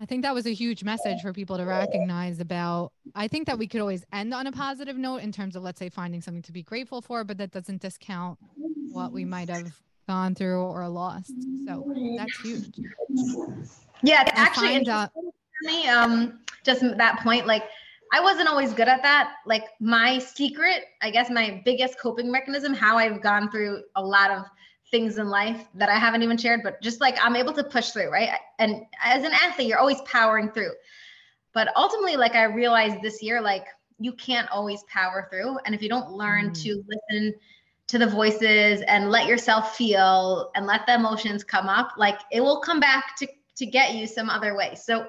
I 0.00 0.04
think 0.04 0.22
that 0.22 0.34
was 0.34 0.46
a 0.46 0.52
huge 0.52 0.84
message 0.84 1.22
for 1.22 1.32
people 1.32 1.56
to 1.56 1.64
recognize 1.64 2.38
about. 2.38 2.92
I 3.14 3.28
think 3.28 3.46
that 3.46 3.58
we 3.58 3.66
could 3.66 3.80
always 3.80 4.04
end 4.12 4.34
on 4.34 4.46
a 4.46 4.52
positive 4.52 4.96
note 4.96 5.22
in 5.22 5.32
terms 5.32 5.56
of, 5.56 5.62
let's 5.62 5.78
say, 5.78 5.88
finding 5.88 6.20
something 6.20 6.42
to 6.42 6.52
be 6.52 6.62
grateful 6.62 7.00
for, 7.00 7.24
but 7.24 7.38
that 7.38 7.50
doesn't 7.50 7.80
discount 7.80 8.38
what 8.92 9.12
we 9.12 9.24
might 9.24 9.48
have 9.48 9.72
gone 10.06 10.34
through 10.34 10.62
or 10.62 10.86
lost. 10.88 11.32
So 11.66 11.84
that's 12.16 12.40
huge. 12.40 12.78
Yeah, 14.02 14.22
it's 14.22 14.32
actually 14.34 14.84
me. 15.62 15.88
Um, 15.88 16.40
just 16.62 16.82
that 16.82 17.20
point, 17.20 17.46
like 17.46 17.64
I 18.12 18.20
wasn't 18.20 18.48
always 18.48 18.74
good 18.74 18.88
at 18.88 19.02
that. 19.02 19.34
Like 19.46 19.64
my 19.80 20.18
secret, 20.18 20.84
I 21.00 21.10
guess, 21.10 21.30
my 21.30 21.62
biggest 21.64 21.98
coping 21.98 22.30
mechanism, 22.30 22.74
how 22.74 22.98
I've 22.98 23.22
gone 23.22 23.50
through 23.50 23.82
a 23.96 24.02
lot 24.02 24.30
of 24.30 24.44
things 24.90 25.18
in 25.18 25.28
life 25.28 25.66
that 25.74 25.88
I 25.88 25.98
haven't 25.98 26.22
even 26.22 26.36
shared, 26.36 26.60
but 26.62 26.80
just 26.80 27.00
like 27.00 27.16
I'm 27.22 27.36
able 27.36 27.52
to 27.54 27.64
push 27.64 27.90
through, 27.90 28.10
right? 28.10 28.30
And 28.58 28.82
as 29.02 29.24
an 29.24 29.32
athlete, 29.32 29.68
you're 29.68 29.78
always 29.78 30.00
powering 30.02 30.50
through. 30.50 30.72
But 31.52 31.68
ultimately, 31.76 32.16
like 32.16 32.34
I 32.34 32.44
realized 32.44 33.02
this 33.02 33.22
year, 33.22 33.40
like 33.40 33.66
you 33.98 34.12
can't 34.12 34.48
always 34.50 34.84
power 34.84 35.26
through. 35.30 35.58
And 35.64 35.74
if 35.74 35.82
you 35.82 35.88
don't 35.88 36.12
learn 36.12 36.50
mm. 36.50 36.62
to 36.62 36.84
listen 36.86 37.34
to 37.88 37.98
the 37.98 38.06
voices 38.06 38.82
and 38.82 39.10
let 39.10 39.26
yourself 39.26 39.76
feel 39.76 40.50
and 40.54 40.66
let 40.66 40.86
the 40.86 40.94
emotions 40.94 41.44
come 41.44 41.68
up, 41.68 41.92
like 41.96 42.18
it 42.30 42.40
will 42.40 42.60
come 42.60 42.80
back 42.80 43.16
to 43.18 43.28
to 43.56 43.66
get 43.66 43.94
you 43.94 44.06
some 44.06 44.28
other 44.28 44.54
way. 44.54 44.74
So 44.74 45.06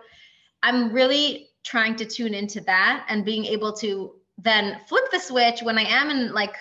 I'm 0.63 0.91
really 0.91 1.50
trying 1.63 1.96
to 1.98 2.05
tune 2.05 2.34
into 2.34 2.62
that 2.62 3.05
and 3.10 3.25
being 3.25 3.46
able 3.46 3.74
to 3.74 4.13
then 4.38 4.79
flip 4.88 5.03
the 5.12 5.19
switch 5.19 5.62
when 5.62 5.77
I 5.77 5.84
am 5.84 6.10
in 6.10 6.34
like 6.34 6.55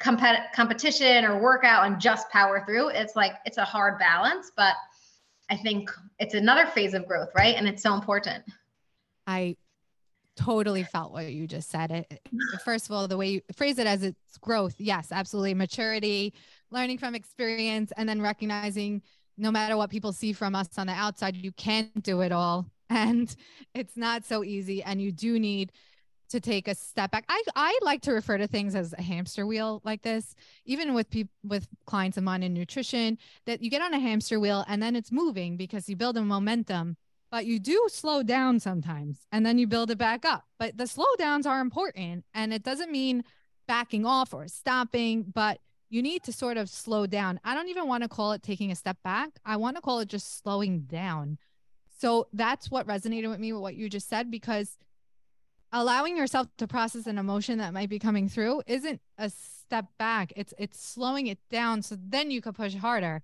compet- 0.00 0.52
competition 0.52 1.24
or 1.24 1.38
workout 1.38 1.86
and 1.86 2.00
just 2.00 2.30
power 2.30 2.64
through. 2.64 2.88
It's 2.88 3.16
like 3.16 3.34
it's 3.44 3.58
a 3.58 3.64
hard 3.64 3.98
balance, 3.98 4.52
but 4.56 4.74
I 5.50 5.56
think 5.56 5.90
it's 6.18 6.34
another 6.34 6.66
phase 6.66 6.94
of 6.94 7.06
growth, 7.06 7.30
right? 7.34 7.56
And 7.56 7.66
it's 7.66 7.82
so 7.82 7.94
important. 7.94 8.44
I 9.26 9.56
totally 10.36 10.84
felt 10.84 11.12
what 11.12 11.32
you 11.32 11.46
just 11.46 11.70
said. 11.70 11.90
It, 11.90 12.20
first 12.64 12.86
of 12.86 12.92
all, 12.92 13.08
the 13.08 13.16
way 13.16 13.28
you 13.28 13.40
phrase 13.56 13.78
it 13.78 13.86
as 13.86 14.02
it's 14.02 14.38
growth, 14.40 14.74
yes, 14.78 15.10
absolutely. 15.10 15.54
Maturity, 15.54 16.34
learning 16.70 16.98
from 16.98 17.14
experience, 17.14 17.92
and 17.96 18.08
then 18.08 18.22
recognizing 18.22 19.02
no 19.36 19.50
matter 19.50 19.76
what 19.76 19.90
people 19.90 20.12
see 20.12 20.32
from 20.32 20.54
us 20.54 20.68
on 20.78 20.86
the 20.86 20.92
outside, 20.92 21.36
you 21.36 21.52
can't 21.52 22.02
do 22.02 22.20
it 22.20 22.32
all. 22.32 22.66
And 22.90 23.36
it's 23.74 23.98
not 23.98 24.24
so 24.24 24.42
easy. 24.42 24.82
And 24.82 24.98
you 24.98 25.12
do 25.12 25.38
need 25.38 25.72
to 26.28 26.40
take 26.40 26.68
a 26.68 26.74
step 26.74 27.10
back. 27.10 27.24
I, 27.28 27.42
I 27.56 27.78
like 27.82 28.02
to 28.02 28.12
refer 28.12 28.38
to 28.38 28.46
things 28.46 28.74
as 28.74 28.92
a 28.92 29.02
hamster 29.02 29.46
wheel 29.46 29.80
like 29.84 30.02
this, 30.02 30.34
even 30.64 30.94
with 30.94 31.10
people 31.10 31.32
with 31.42 31.66
clients 31.86 32.16
of 32.16 32.24
mine 32.24 32.42
in 32.42 32.54
nutrition, 32.54 33.18
that 33.46 33.62
you 33.62 33.70
get 33.70 33.82
on 33.82 33.94
a 33.94 33.98
hamster 33.98 34.38
wheel 34.38 34.64
and 34.68 34.82
then 34.82 34.94
it's 34.94 35.12
moving 35.12 35.56
because 35.56 35.88
you 35.88 35.96
build 35.96 36.16
a 36.16 36.22
momentum 36.22 36.96
but 37.30 37.46
you 37.46 37.58
do 37.58 37.88
slow 37.90 38.22
down 38.22 38.58
sometimes 38.58 39.26
and 39.32 39.44
then 39.44 39.58
you 39.58 39.66
build 39.66 39.90
it 39.90 39.98
back 39.98 40.24
up. 40.24 40.44
But 40.58 40.76
the 40.76 40.84
slowdowns 40.84 41.46
are 41.46 41.60
important 41.60 42.24
and 42.34 42.52
it 42.52 42.62
doesn't 42.62 42.90
mean 42.90 43.24
backing 43.66 44.06
off 44.06 44.32
or 44.32 44.48
stopping, 44.48 45.24
but 45.34 45.60
you 45.90 46.02
need 46.02 46.22
to 46.24 46.32
sort 46.32 46.56
of 46.56 46.68
slow 46.68 47.06
down. 47.06 47.40
I 47.44 47.54
don't 47.54 47.68
even 47.68 47.86
want 47.86 48.02
to 48.02 48.08
call 48.08 48.32
it 48.32 48.42
taking 48.42 48.70
a 48.70 48.76
step 48.76 48.96
back. 49.02 49.30
I 49.44 49.56
want 49.56 49.76
to 49.76 49.82
call 49.82 50.00
it 50.00 50.08
just 50.08 50.42
slowing 50.42 50.80
down. 50.80 51.38
So 51.98 52.28
that's 52.32 52.70
what 52.70 52.86
resonated 52.86 53.28
with 53.28 53.40
me 53.40 53.52
with 53.52 53.62
what 53.62 53.74
you 53.74 53.88
just 53.88 54.08
said 54.08 54.30
because 54.30 54.76
allowing 55.72 56.16
yourself 56.16 56.48
to 56.58 56.66
process 56.66 57.06
an 57.06 57.18
emotion 57.18 57.58
that 57.58 57.74
might 57.74 57.88
be 57.88 57.98
coming 57.98 58.28
through 58.28 58.62
isn't 58.66 59.00
a 59.18 59.30
step 59.30 59.86
back. 59.98 60.32
It's 60.36 60.54
it's 60.58 60.82
slowing 60.82 61.26
it 61.26 61.38
down 61.50 61.82
so 61.82 61.96
then 61.98 62.30
you 62.30 62.40
could 62.40 62.54
push 62.54 62.74
harder. 62.74 63.22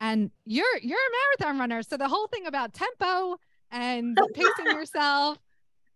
And 0.00 0.30
you're 0.44 0.78
you're 0.82 0.98
a 0.98 1.40
marathon 1.40 1.58
runner. 1.58 1.82
So 1.82 1.96
the 1.96 2.08
whole 2.08 2.26
thing 2.28 2.46
about 2.46 2.74
tempo 2.74 3.38
and 3.70 4.18
pacing 4.34 4.66
yourself 4.66 5.38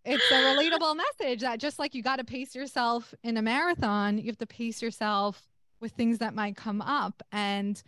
it's 0.03 0.31
a 0.31 0.33
relatable 0.33 0.97
message 0.97 1.41
that 1.41 1.59
just 1.59 1.77
like 1.77 1.93
you 1.93 2.01
got 2.01 2.15
to 2.15 2.23
pace 2.23 2.55
yourself 2.55 3.13
in 3.23 3.37
a 3.37 3.41
marathon 3.43 4.17
you 4.17 4.25
have 4.25 4.37
to 4.39 4.47
pace 4.47 4.81
yourself 4.81 5.47
with 5.81 5.91
things 5.93 6.19
that 6.19 6.33
might 6.33 6.55
come 6.55 6.81
up. 6.81 7.21
And 7.31 7.81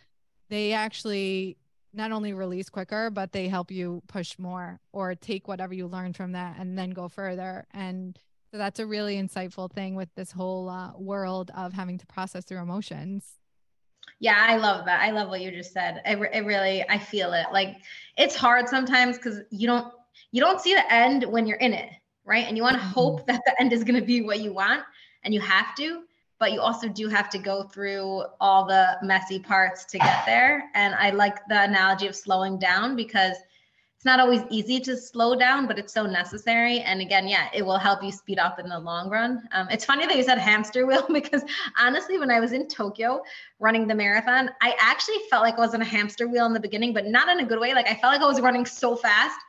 they 0.50 0.73
actually 0.73 1.57
not 1.93 2.12
only 2.12 2.33
release 2.33 2.69
quicker 2.69 3.09
but 3.09 3.31
they 3.31 3.47
help 3.47 3.71
you 3.71 4.01
push 4.07 4.38
more 4.38 4.79
or 4.91 5.15
take 5.15 5.47
whatever 5.47 5.73
you 5.73 5.88
learn 5.88 6.13
from 6.13 6.31
that 6.31 6.55
and 6.57 6.77
then 6.77 6.91
go 6.91 7.07
further 7.07 7.65
and 7.71 8.19
so 8.51 8.57
that's 8.57 8.79
a 8.79 8.85
really 8.85 9.15
insightful 9.15 9.71
thing 9.71 9.95
with 9.95 10.09
this 10.15 10.31
whole 10.31 10.69
uh, 10.69 10.91
world 10.97 11.50
of 11.55 11.73
having 11.73 11.97
to 11.97 12.05
process 12.05 12.45
through 12.45 12.62
emotions 12.62 13.38
yeah, 14.19 14.45
I 14.47 14.55
love 14.55 14.85
that. 14.85 15.01
I 15.01 15.12
love 15.12 15.27
what 15.27 15.41
you 15.41 15.51
just 15.51 15.73
said. 15.73 16.01
It, 16.05 16.17
it 16.33 16.45
really, 16.45 16.88
I 16.88 16.97
feel 16.97 17.33
it. 17.33 17.47
Like 17.51 17.81
it's 18.17 18.35
hard 18.35 18.69
sometimes 18.69 19.17
because 19.17 19.41
you 19.50 19.67
don't 19.67 19.93
you 20.31 20.39
don't 20.39 20.62
see 20.62 20.73
the 20.73 20.93
end 20.93 21.25
when 21.25 21.45
you're 21.45 21.57
in 21.57 21.73
it, 21.73 21.89
right? 22.23 22.45
And 22.47 22.55
you 22.55 22.63
want 22.63 22.75
to 22.75 22.81
mm-hmm. 22.81 22.91
hope 22.91 23.27
that 23.27 23.41
the 23.45 23.59
end 23.59 23.73
is 23.73 23.83
going 23.83 24.00
to 24.00 24.05
be 24.05 24.21
what 24.21 24.39
you 24.39 24.53
want, 24.53 24.83
and 25.23 25.33
you 25.33 25.41
have 25.41 25.75
to. 25.75 26.03
But 26.43 26.51
you 26.51 26.59
also 26.59 26.89
do 26.89 27.07
have 27.07 27.29
to 27.29 27.38
go 27.38 27.63
through 27.63 28.25
all 28.41 28.65
the 28.65 28.97
messy 29.01 29.39
parts 29.39 29.85
to 29.85 29.97
get 29.97 30.25
there. 30.25 30.69
And 30.75 30.93
I 30.93 31.12
like 31.12 31.38
the 31.47 31.63
analogy 31.63 32.05
of 32.05 32.17
slowing 32.17 32.59
down 32.59 32.97
because 32.97 33.38
it's 33.95 34.03
not 34.03 34.19
always 34.19 34.41
easy 34.50 34.81
to 34.81 34.97
slow 34.97 35.35
down, 35.35 35.67
but 35.67 35.79
it's 35.79 35.93
so 35.93 36.05
necessary. 36.05 36.81
And 36.81 37.00
again, 37.00 37.29
yeah, 37.29 37.47
it 37.53 37.65
will 37.65 37.77
help 37.77 38.03
you 38.03 38.12
speed 38.12 38.39
up 38.39 38.59
in 38.59 38.67
the 38.67 38.77
long 38.77 39.09
run. 39.09 39.47
Um, 39.53 39.69
it's 39.71 39.85
funny 39.85 40.05
that 40.05 40.17
you 40.17 40.23
said 40.23 40.38
hamster 40.38 40.85
wheel 40.85 41.07
because 41.13 41.43
honestly, 41.79 42.19
when 42.19 42.29
I 42.29 42.41
was 42.41 42.51
in 42.51 42.67
Tokyo 42.67 43.23
running 43.59 43.88
the 43.88 43.95
marathon, 43.95 44.50
I 44.62 44.75
actually 44.81 45.19
felt 45.29 45.43
like 45.43 45.57
I 45.57 45.62
was 45.62 45.73
in 45.73 45.81
a 45.81 45.85
hamster 45.85 46.27
wheel 46.27 46.45
in 46.45 46.51
the 46.51 46.59
beginning, 46.59 46.93
but 46.93 47.05
not 47.05 47.29
in 47.29 47.39
a 47.39 47.45
good 47.45 47.62
way. 47.62 47.73
Like 47.73 47.88
I 47.88 47.95
felt 47.95 48.12
like 48.12 48.21
I 48.21 48.27
was 48.27 48.41
running 48.41 48.65
so 48.65 48.97
fast 48.97 49.39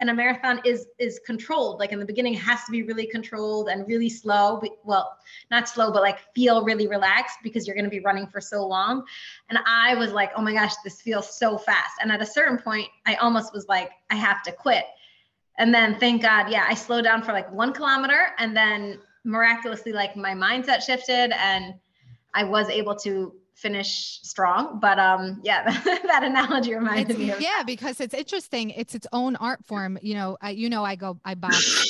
and 0.00 0.10
a 0.10 0.14
marathon 0.14 0.60
is 0.64 0.86
is 0.98 1.20
controlled. 1.24 1.78
Like 1.78 1.92
in 1.92 1.98
the 1.98 2.04
beginning 2.04 2.34
has 2.34 2.64
to 2.64 2.72
be 2.72 2.82
really 2.82 3.06
controlled 3.06 3.68
and 3.68 3.86
really 3.86 4.08
slow 4.08 4.58
but, 4.60 4.70
well 4.84 5.16
not 5.50 5.68
slow 5.68 5.92
but 5.92 6.02
like 6.02 6.18
feel 6.34 6.64
really 6.64 6.86
relaxed 6.86 7.38
because 7.42 7.66
you're 7.66 7.76
going 7.76 7.84
to 7.84 7.90
be 7.90 8.00
running 8.00 8.26
for 8.26 8.40
so 8.40 8.66
long. 8.66 9.04
And 9.50 9.58
i 9.66 9.94
was 9.94 10.12
like 10.12 10.32
oh 10.36 10.42
my 10.42 10.52
gosh 10.52 10.74
this 10.82 11.00
feels 11.00 11.36
so 11.36 11.58
fast. 11.58 11.92
And 12.00 12.10
at 12.10 12.22
a 12.22 12.26
certain 12.26 12.58
point 12.58 12.88
i 13.06 13.14
almost 13.16 13.52
was 13.52 13.66
like 13.68 13.90
i 14.10 14.16
have 14.16 14.42
to 14.44 14.52
quit. 14.52 14.84
And 15.58 15.72
then 15.72 15.98
thank 15.98 16.22
god 16.22 16.50
yeah 16.50 16.64
i 16.68 16.74
slowed 16.74 17.04
down 17.04 17.22
for 17.22 17.32
like 17.32 17.50
one 17.52 17.72
kilometer 17.72 18.28
and 18.38 18.56
then 18.56 18.98
miraculously 19.24 19.92
like 19.92 20.16
my 20.16 20.32
mindset 20.32 20.82
shifted 20.82 21.32
and 21.38 21.74
i 22.34 22.44
was 22.44 22.68
able 22.68 22.94
to 22.94 23.32
finish 23.54 24.20
strong. 24.22 24.78
But 24.80 24.98
um, 24.98 25.40
yeah, 25.42 25.62
that 25.84 26.22
analogy 26.22 26.74
reminds 26.74 27.10
it's, 27.10 27.18
me 27.18 27.30
of 27.30 27.40
yeah, 27.40 27.62
because 27.64 28.00
it's 28.00 28.14
interesting. 28.14 28.70
It's 28.70 28.94
its 28.94 29.06
own 29.12 29.36
art 29.36 29.64
form. 29.64 29.98
You 30.02 30.14
know, 30.14 30.36
I, 30.40 30.50
you 30.50 30.68
know, 30.68 30.84
I 30.84 30.96
go, 30.96 31.18
I 31.24 31.34
box. 31.34 31.88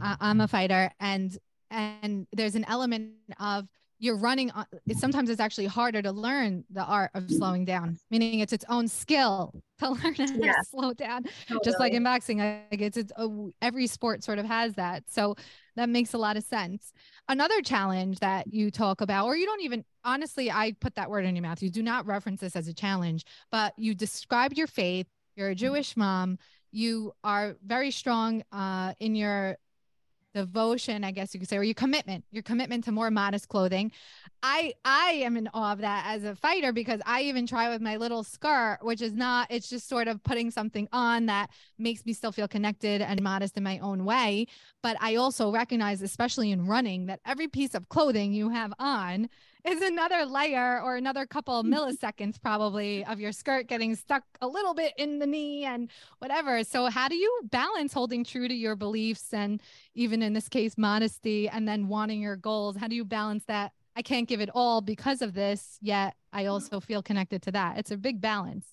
I'm 0.02 0.40
a 0.40 0.48
fighter, 0.48 0.90
and 1.00 1.36
and 1.70 2.26
there's 2.32 2.54
an 2.54 2.64
element 2.64 3.12
of 3.38 3.68
you're 3.98 4.16
running 4.16 4.50
on, 4.50 4.66
sometimes 4.96 5.30
it's 5.30 5.40
actually 5.40 5.66
harder 5.66 6.02
to 6.02 6.12
learn 6.12 6.64
the 6.70 6.84
art 6.84 7.10
of 7.14 7.30
slowing 7.30 7.64
down 7.64 7.98
meaning 8.10 8.40
it's 8.40 8.52
its 8.52 8.64
own 8.68 8.88
skill 8.88 9.52
to 9.78 9.90
learn 9.90 10.14
how 10.14 10.26
yeah. 10.36 10.52
to 10.52 10.64
slow 10.68 10.92
down. 10.92 11.24
Totally. 11.48 11.60
just 11.64 11.80
like 11.80 11.92
in 11.92 12.04
boxing 12.04 12.38
like 12.38 12.80
it's, 12.80 12.96
it's 12.96 13.12
oh, 13.18 13.50
every 13.60 13.86
sport 13.86 14.22
sort 14.22 14.38
of 14.38 14.46
has 14.46 14.74
that. 14.74 15.04
So 15.08 15.34
that 15.76 15.88
makes 15.88 16.14
a 16.14 16.18
lot 16.18 16.36
of 16.36 16.44
sense. 16.44 16.92
Another 17.28 17.60
challenge 17.60 18.20
that 18.20 18.52
you 18.52 18.70
talk 18.70 19.00
about 19.00 19.26
or 19.26 19.36
you 19.36 19.46
don't 19.46 19.62
even 19.62 19.84
honestly 20.04 20.50
i 20.50 20.72
put 20.80 20.94
that 20.94 21.10
word 21.10 21.24
in 21.24 21.34
your 21.34 21.42
mouth. 21.42 21.62
You 21.62 21.70
do 21.70 21.82
not 21.82 22.06
reference 22.06 22.40
this 22.40 22.56
as 22.56 22.68
a 22.68 22.74
challenge 22.74 23.24
but 23.50 23.72
you 23.76 23.94
described 23.94 24.56
your 24.56 24.66
faith. 24.68 25.06
You're 25.36 25.50
a 25.50 25.54
jewish 25.54 25.96
mom. 25.96 26.38
You 26.70 27.12
are 27.22 27.56
very 27.64 27.90
strong 27.90 28.42
uh, 28.52 28.94
in 29.00 29.14
your 29.14 29.56
devotion, 30.34 31.04
I 31.04 31.12
guess 31.12 31.32
you 31.32 31.40
could 31.40 31.48
say, 31.48 31.56
or 31.56 31.62
your 31.62 31.74
commitment, 31.74 32.24
your 32.30 32.42
commitment 32.42 32.84
to 32.84 32.92
more 32.92 33.10
modest 33.10 33.48
clothing. 33.48 33.92
I 34.42 34.74
I 34.84 35.10
am 35.24 35.36
in 35.36 35.48
awe 35.54 35.72
of 35.72 35.78
that 35.78 36.04
as 36.06 36.24
a 36.24 36.34
fighter 36.34 36.72
because 36.72 37.00
I 37.06 37.22
even 37.22 37.46
try 37.46 37.70
with 37.70 37.80
my 37.80 37.96
little 37.96 38.24
skirt, 38.24 38.78
which 38.82 39.00
is 39.00 39.12
not, 39.12 39.46
it's 39.50 39.70
just 39.70 39.88
sort 39.88 40.08
of 40.08 40.22
putting 40.22 40.50
something 40.50 40.88
on 40.92 41.26
that 41.26 41.50
makes 41.78 42.04
me 42.04 42.12
still 42.12 42.32
feel 42.32 42.48
connected 42.48 43.00
and 43.00 43.22
modest 43.22 43.56
in 43.56 43.62
my 43.62 43.78
own 43.78 44.04
way. 44.04 44.46
But 44.82 44.96
I 45.00 45.14
also 45.16 45.50
recognize, 45.50 46.02
especially 46.02 46.50
in 46.50 46.66
running, 46.66 47.06
that 47.06 47.20
every 47.24 47.48
piece 47.48 47.74
of 47.74 47.88
clothing 47.88 48.32
you 48.32 48.50
have 48.50 48.74
on 48.78 49.28
is 49.64 49.80
another 49.80 50.24
layer 50.26 50.80
or 50.82 50.96
another 50.96 51.26
couple 51.26 51.58
of 51.58 51.66
milliseconds 51.66 52.40
probably 52.40 53.04
of 53.06 53.20
your 53.20 53.32
skirt 53.32 53.66
getting 53.66 53.94
stuck 53.94 54.22
a 54.40 54.46
little 54.48 54.74
bit 54.74 54.92
in 54.98 55.18
the 55.18 55.26
knee 55.26 55.64
and 55.64 55.90
whatever. 56.18 56.62
So 56.64 56.86
how 56.86 57.08
do 57.08 57.16
you 57.16 57.40
balance 57.44 57.92
holding 57.92 58.24
true 58.24 58.48
to 58.48 58.54
your 58.54 58.76
beliefs 58.76 59.32
and 59.32 59.60
even 59.94 60.22
in 60.22 60.32
this 60.32 60.48
case 60.48 60.76
modesty 60.76 61.48
and 61.48 61.66
then 61.66 61.88
wanting 61.88 62.20
your 62.20 62.36
goals? 62.36 62.76
How 62.76 62.88
do 62.88 62.94
you 62.94 63.04
balance 63.04 63.44
that? 63.46 63.72
I 63.96 64.02
can't 64.02 64.28
give 64.28 64.40
it 64.40 64.50
all 64.54 64.80
because 64.80 65.22
of 65.22 65.34
this, 65.34 65.78
yet 65.80 66.14
I 66.32 66.42
mm-hmm. 66.42 66.52
also 66.52 66.80
feel 66.80 67.02
connected 67.02 67.42
to 67.42 67.52
that. 67.52 67.78
It's 67.78 67.90
a 67.90 67.96
big 67.96 68.20
balance. 68.20 68.66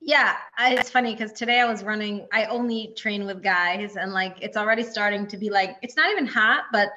Yeah, 0.00 0.36
it's 0.60 0.90
funny 0.90 1.14
because 1.14 1.32
today 1.32 1.58
I 1.58 1.64
was 1.64 1.82
running, 1.82 2.28
I 2.32 2.44
only 2.44 2.92
train 2.96 3.24
with 3.24 3.42
guys 3.42 3.96
and 3.96 4.12
like 4.12 4.36
it's 4.40 4.56
already 4.56 4.84
starting 4.84 5.26
to 5.28 5.36
be 5.36 5.50
like, 5.50 5.76
it's 5.82 5.96
not 5.96 6.10
even 6.10 6.26
hot, 6.26 6.64
but 6.70 6.90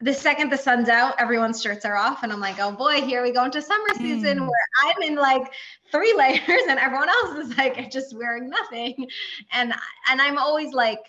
the 0.00 0.14
second 0.14 0.50
the 0.50 0.56
sun's 0.56 0.88
out, 0.88 1.14
everyone's 1.18 1.60
shirts 1.60 1.84
are 1.84 1.96
off. 1.96 2.22
And 2.22 2.32
I'm 2.32 2.40
like, 2.40 2.60
oh 2.60 2.70
boy, 2.70 3.00
here 3.00 3.22
we 3.22 3.32
go 3.32 3.44
into 3.44 3.60
summer 3.60 3.88
season 3.96 4.38
mm. 4.38 4.42
where 4.42 4.66
I'm 4.84 5.02
in 5.02 5.16
like 5.16 5.52
three 5.90 6.14
layers 6.14 6.40
and 6.68 6.78
everyone 6.78 7.08
else 7.08 7.36
is 7.38 7.56
like 7.56 7.90
just 7.90 8.16
wearing 8.16 8.48
nothing. 8.48 9.08
And 9.52 9.72
and 10.10 10.22
I'm 10.22 10.38
always 10.38 10.72
like, 10.72 11.00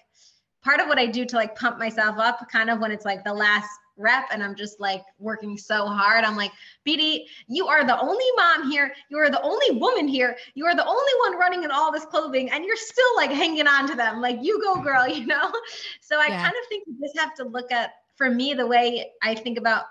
part 0.63 0.79
of 0.79 0.87
what 0.87 0.99
I 0.99 1.05
do 1.05 1.25
to 1.25 1.35
like 1.35 1.55
pump 1.55 1.77
myself 1.77 2.17
up, 2.17 2.47
kind 2.51 2.69
of 2.69 2.79
when 2.79 2.91
it's 2.91 3.05
like 3.05 3.23
the 3.23 3.33
last 3.33 3.69
rep 3.97 4.25
and 4.31 4.41
I'm 4.41 4.55
just 4.55 4.79
like 4.79 5.03
working 5.19 5.57
so 5.57 5.85
hard. 5.85 6.23
I'm 6.23 6.35
like, 6.35 6.51
BD, 6.87 7.25
you 7.47 7.67
are 7.67 7.85
the 7.85 7.99
only 7.99 8.25
mom 8.37 8.71
here. 8.71 8.93
You 9.09 9.17
are 9.17 9.29
the 9.29 9.41
only 9.41 9.77
woman 9.77 10.07
here. 10.07 10.37
You 10.55 10.65
are 10.65 10.75
the 10.75 10.85
only 10.85 11.11
one 11.25 11.37
running 11.37 11.63
in 11.63 11.71
all 11.71 11.91
this 11.91 12.05
clothing 12.05 12.49
and 12.49 12.63
you're 12.65 12.77
still 12.77 13.15
like 13.17 13.31
hanging 13.31 13.67
on 13.67 13.87
to 13.89 13.95
them. 13.95 14.21
Like, 14.21 14.39
you 14.41 14.61
go, 14.61 14.81
girl, 14.81 15.07
you 15.07 15.25
know? 15.25 15.51
So 16.01 16.19
I 16.19 16.27
yeah. 16.27 16.43
kind 16.43 16.55
of 16.55 16.67
think 16.69 16.85
you 16.87 16.95
just 17.01 17.17
have 17.17 17.35
to 17.35 17.43
look 17.43 17.71
at 17.71 17.91
for 18.19 18.29
me, 18.29 18.53
the 18.53 18.67
way 18.67 19.13
I 19.23 19.33
think 19.33 19.57
about 19.57 19.85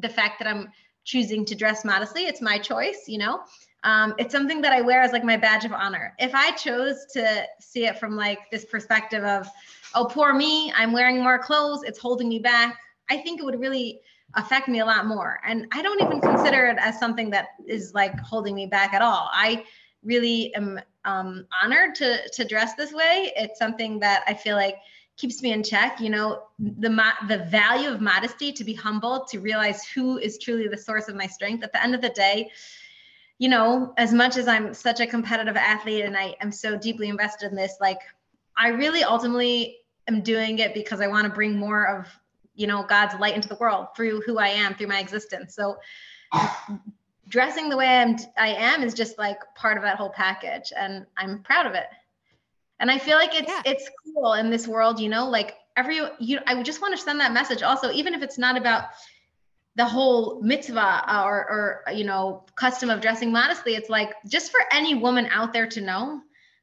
the 0.00 0.08
fact 0.08 0.40
that 0.40 0.48
I'm 0.48 0.68
choosing 1.04 1.44
to 1.44 1.54
dress 1.54 1.84
modestly, 1.84 2.26
it's 2.26 2.42
my 2.42 2.58
choice, 2.58 3.04
you 3.06 3.18
know. 3.18 3.44
Um, 3.84 4.14
it's 4.18 4.32
something 4.32 4.60
that 4.62 4.72
I 4.72 4.80
wear 4.80 5.00
as 5.00 5.12
like 5.12 5.22
my 5.22 5.36
badge 5.36 5.64
of 5.64 5.72
honor. 5.72 6.12
If 6.18 6.34
I 6.34 6.50
chose 6.50 7.06
to 7.12 7.44
see 7.60 7.86
it 7.86 7.96
from 8.00 8.16
like 8.16 8.40
this 8.50 8.64
perspective 8.64 9.22
of, 9.22 9.48
oh, 9.94 10.06
poor 10.06 10.34
me, 10.34 10.72
I'm 10.76 10.92
wearing 10.92 11.22
more 11.22 11.38
clothes, 11.38 11.84
it's 11.84 12.00
holding 12.00 12.28
me 12.28 12.40
back, 12.40 12.76
I 13.08 13.16
think 13.18 13.38
it 13.38 13.44
would 13.44 13.60
really 13.60 14.00
affect 14.34 14.66
me 14.66 14.80
a 14.80 14.84
lot 14.84 15.06
more. 15.06 15.38
And 15.46 15.68
I 15.70 15.80
don't 15.80 16.02
even 16.02 16.20
consider 16.20 16.66
it 16.66 16.78
as 16.80 16.98
something 16.98 17.30
that 17.30 17.46
is 17.68 17.94
like 17.94 18.18
holding 18.18 18.56
me 18.56 18.66
back 18.66 18.92
at 18.92 19.02
all. 19.02 19.30
I 19.32 19.64
really 20.02 20.52
am 20.56 20.80
um, 21.04 21.46
honored 21.62 21.94
to 21.94 22.28
to 22.30 22.44
dress 22.44 22.74
this 22.74 22.92
way. 22.92 23.32
It's 23.36 23.58
something 23.58 24.00
that 24.00 24.24
I 24.26 24.34
feel 24.34 24.56
like 24.56 24.76
keeps 25.18 25.42
me 25.42 25.52
in 25.52 25.62
check 25.62 26.00
you 26.00 26.08
know 26.08 26.44
the 26.58 27.12
the 27.28 27.38
value 27.50 27.90
of 27.90 28.00
modesty 28.00 28.52
to 28.52 28.64
be 28.64 28.72
humble 28.72 29.26
to 29.26 29.40
realize 29.40 29.84
who 29.84 30.16
is 30.16 30.38
truly 30.38 30.68
the 30.68 30.76
source 30.76 31.08
of 31.08 31.16
my 31.16 31.26
strength. 31.26 31.62
At 31.62 31.72
the 31.72 31.82
end 31.82 31.94
of 31.94 32.00
the 32.00 32.08
day 32.10 32.50
you 33.38 33.48
know 33.48 33.94
as 33.96 34.12
much 34.12 34.36
as 34.36 34.48
i'm 34.48 34.74
such 34.74 35.00
a 35.00 35.06
competitive 35.06 35.56
athlete 35.56 36.04
and 36.04 36.16
i 36.16 36.34
am 36.40 36.52
so 36.52 36.76
deeply 36.76 37.08
invested 37.08 37.50
in 37.50 37.56
this 37.56 37.76
like 37.80 38.00
i 38.56 38.68
really 38.68 39.04
ultimately 39.04 39.78
am 40.08 40.20
doing 40.20 40.58
it 40.58 40.74
because 40.74 41.00
i 41.00 41.06
want 41.06 41.24
to 41.24 41.32
bring 41.32 41.56
more 41.56 41.86
of 41.86 42.06
you 42.54 42.66
know 42.66 42.82
god's 42.82 43.14
light 43.20 43.34
into 43.34 43.48
the 43.48 43.56
world 43.56 43.86
through 43.96 44.20
who 44.22 44.38
i 44.38 44.48
am 44.48 44.74
through 44.74 44.88
my 44.88 45.00
existence. 45.00 45.54
So 45.54 45.78
dressing 47.28 47.68
the 47.68 47.76
way 47.76 47.86
i'm 47.86 48.16
i 48.36 48.48
am 48.48 48.82
is 48.82 48.94
just 48.94 49.18
like 49.18 49.38
part 49.54 49.76
of 49.76 49.82
that 49.84 49.96
whole 49.96 50.10
package 50.10 50.72
and 50.76 51.06
i'm 51.16 51.42
proud 51.42 51.66
of 51.66 51.74
it 51.74 51.86
and 52.80 52.90
I 52.90 52.98
feel 52.98 53.16
like 53.16 53.34
it's 53.34 53.48
yeah. 53.48 53.62
it's 53.64 53.88
cool 54.04 54.34
in 54.34 54.50
this 54.50 54.68
world, 54.68 55.00
you 55.00 55.08
know, 55.08 55.28
like 55.28 55.54
every 55.76 56.00
you 56.18 56.38
I 56.46 56.62
just 56.62 56.80
want 56.80 56.96
to 56.96 57.02
send 57.02 57.20
that 57.20 57.32
message 57.32 57.62
also, 57.62 57.90
even 57.92 58.14
if 58.14 58.22
it's 58.22 58.38
not 58.38 58.56
about 58.56 58.84
the 59.76 59.84
whole 59.84 60.40
mitzvah 60.42 61.04
or 61.08 61.84
or 61.86 61.92
you 61.92 62.04
know 62.04 62.44
custom 62.56 62.90
of 62.90 63.00
dressing 63.00 63.30
modestly 63.30 63.76
it's 63.76 63.88
like 63.88 64.12
just 64.26 64.50
for 64.50 64.58
any 64.72 64.96
woman 64.96 65.26
out 65.26 65.52
there 65.52 65.68
to 65.68 65.80
know 65.80 66.20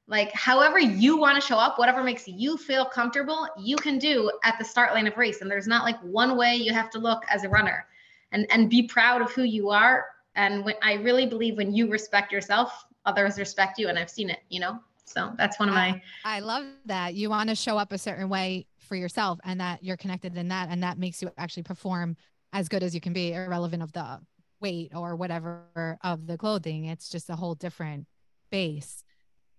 like 0.07 0.31
however 0.33 0.79
you 0.79 1.17
want 1.17 1.35
to 1.35 1.45
show 1.45 1.57
up 1.57 1.79
whatever 1.79 2.03
makes 2.03 2.27
you 2.27 2.57
feel 2.57 2.85
comfortable 2.85 3.47
you 3.57 3.75
can 3.75 3.97
do 3.97 4.31
at 4.43 4.57
the 4.59 4.65
start 4.65 4.93
line 4.93 5.07
of 5.07 5.17
race. 5.17 5.41
And 5.41 5.49
there's 5.49 5.67
not 5.67 5.83
like 5.83 5.99
one 6.01 6.37
way 6.37 6.55
you 6.55 6.73
have 6.73 6.91
to 6.91 6.99
look 6.99 7.23
as 7.27 7.43
a 7.43 7.49
runner 7.49 7.87
and 8.31 8.45
and 8.51 8.69
be 8.69 8.83
proud 8.83 9.21
of 9.21 9.31
who 9.31 9.43
you 9.43 9.69
are. 9.69 10.05
And 10.35 10.65
when 10.65 10.75
i 10.81 10.93
really 10.95 11.25
believe 11.25 11.55
when 11.55 11.73
you 11.73 11.89
respect 11.89 12.31
yourself 12.31 12.85
others 13.05 13.39
respect 13.39 13.79
you 13.79 13.87
and 13.87 13.97
i've 13.97 14.09
seen 14.09 14.29
it 14.29 14.39
you 14.49 14.59
know 14.59 14.81
so 15.05 15.33
that's 15.37 15.59
one 15.59 15.69
of 15.69 15.75
my. 15.75 16.01
I 16.23 16.39
love 16.39 16.65
that 16.85 17.13
you 17.13 17.29
want 17.29 17.49
to 17.49 17.55
show 17.55 17.77
up 17.77 17.91
a 17.91 17.97
certain 17.97 18.27
way 18.27 18.65
for 18.79 18.95
yourself 18.95 19.39
and 19.43 19.59
that 19.61 19.83
you're 19.83 19.97
connected 19.97 20.35
in 20.35 20.49
that. 20.49 20.69
And 20.69 20.83
that 20.83 20.97
makes 20.97 21.21
you 21.21 21.31
actually 21.37 21.63
perform 21.63 22.17
as 22.51 22.67
good 22.69 22.83
as 22.83 22.93
you 22.93 23.01
can 23.01 23.13
be, 23.13 23.33
irrelevant 23.33 23.83
of 23.83 23.91
the 23.91 24.19
weight 24.61 24.91
or 24.95 25.15
whatever 25.15 25.97
of 26.03 26.25
the 26.25 26.37
clothing. 26.37 26.85
It's 26.85 27.09
just 27.09 27.29
a 27.29 27.35
whole 27.35 27.55
different 27.55 28.07
base. 28.49 29.03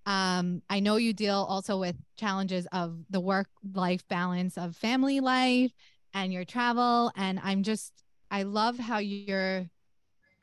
Um, 0.04 0.62
I 0.70 0.80
know 0.80 0.96
you 0.96 1.12
deal 1.12 1.46
also 1.48 1.78
with 1.78 1.96
challenges 2.16 2.66
of 2.72 2.98
the 3.10 3.20
work 3.20 3.48
life 3.74 4.06
balance 4.08 4.56
of 4.56 4.76
family 4.76 5.20
life 5.20 5.72
and 6.14 6.32
your 6.32 6.44
travel. 6.44 7.12
And 7.16 7.40
I'm 7.42 7.62
just, 7.62 7.92
I 8.30 8.44
love 8.44 8.78
how 8.78 8.98
you're 8.98 9.68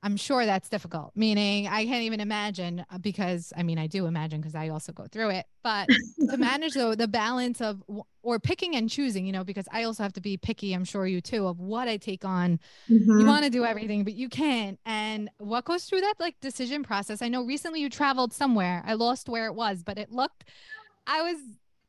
I'm 0.04 0.18
sure 0.18 0.46
that's 0.46 0.68
difficult. 0.68 1.14
Meaning, 1.16 1.68
I 1.68 1.86
can't 1.86 2.04
even 2.04 2.20
imagine 2.20 2.86
uh, 2.92 2.98
because 2.98 3.54
I 3.56 3.64
mean, 3.64 3.80
I 3.80 3.88
do 3.88 4.06
imagine 4.06 4.42
because 4.42 4.54
I 4.54 4.68
also 4.68 4.92
go 4.92 5.08
through 5.10 5.30
it. 5.30 5.46
But 5.64 5.88
to 6.30 6.38
manage 6.38 6.74
though 6.74 6.94
the 6.94 7.08
balance 7.08 7.62
of 7.62 7.82
or 8.22 8.38
picking 8.38 8.76
and 8.76 8.90
choosing, 8.90 9.26
you 9.26 9.32
know, 9.32 9.46
because 9.46 9.66
I 9.72 9.84
also 9.84 10.04
have 10.04 10.12
to 10.14 10.22
be 10.22 10.36
picky. 10.36 10.74
I'm 10.74 10.84
sure 10.84 11.08
you 11.08 11.22
too 11.22 11.48
of 11.48 11.60
what 11.60 11.88
I 11.88 11.96
take 11.96 12.26
on. 12.26 12.60
Mm-hmm. 12.90 13.20
You 13.20 13.26
want 13.26 13.46
to 13.46 13.50
do 13.50 13.64
everything, 13.64 14.04
but 14.04 14.14
you 14.14 14.28
can't. 14.28 14.78
And 14.86 15.30
what 15.38 15.64
goes 15.64 15.86
through 15.86 16.02
that 16.02 16.16
like 16.20 16.36
decision 16.42 16.84
process? 16.84 17.22
I 17.22 17.30
know 17.30 17.44
recently 17.44 17.80
you 17.80 17.90
traveled 17.90 18.34
somewhere. 18.34 18.84
I 18.86 18.96
lost 18.96 19.30
where 19.30 19.46
it 19.46 19.56
was, 19.56 19.84
but 19.84 19.98
it 19.98 20.12
looked. 20.12 20.44
I 21.08 21.22
was. 21.22 21.38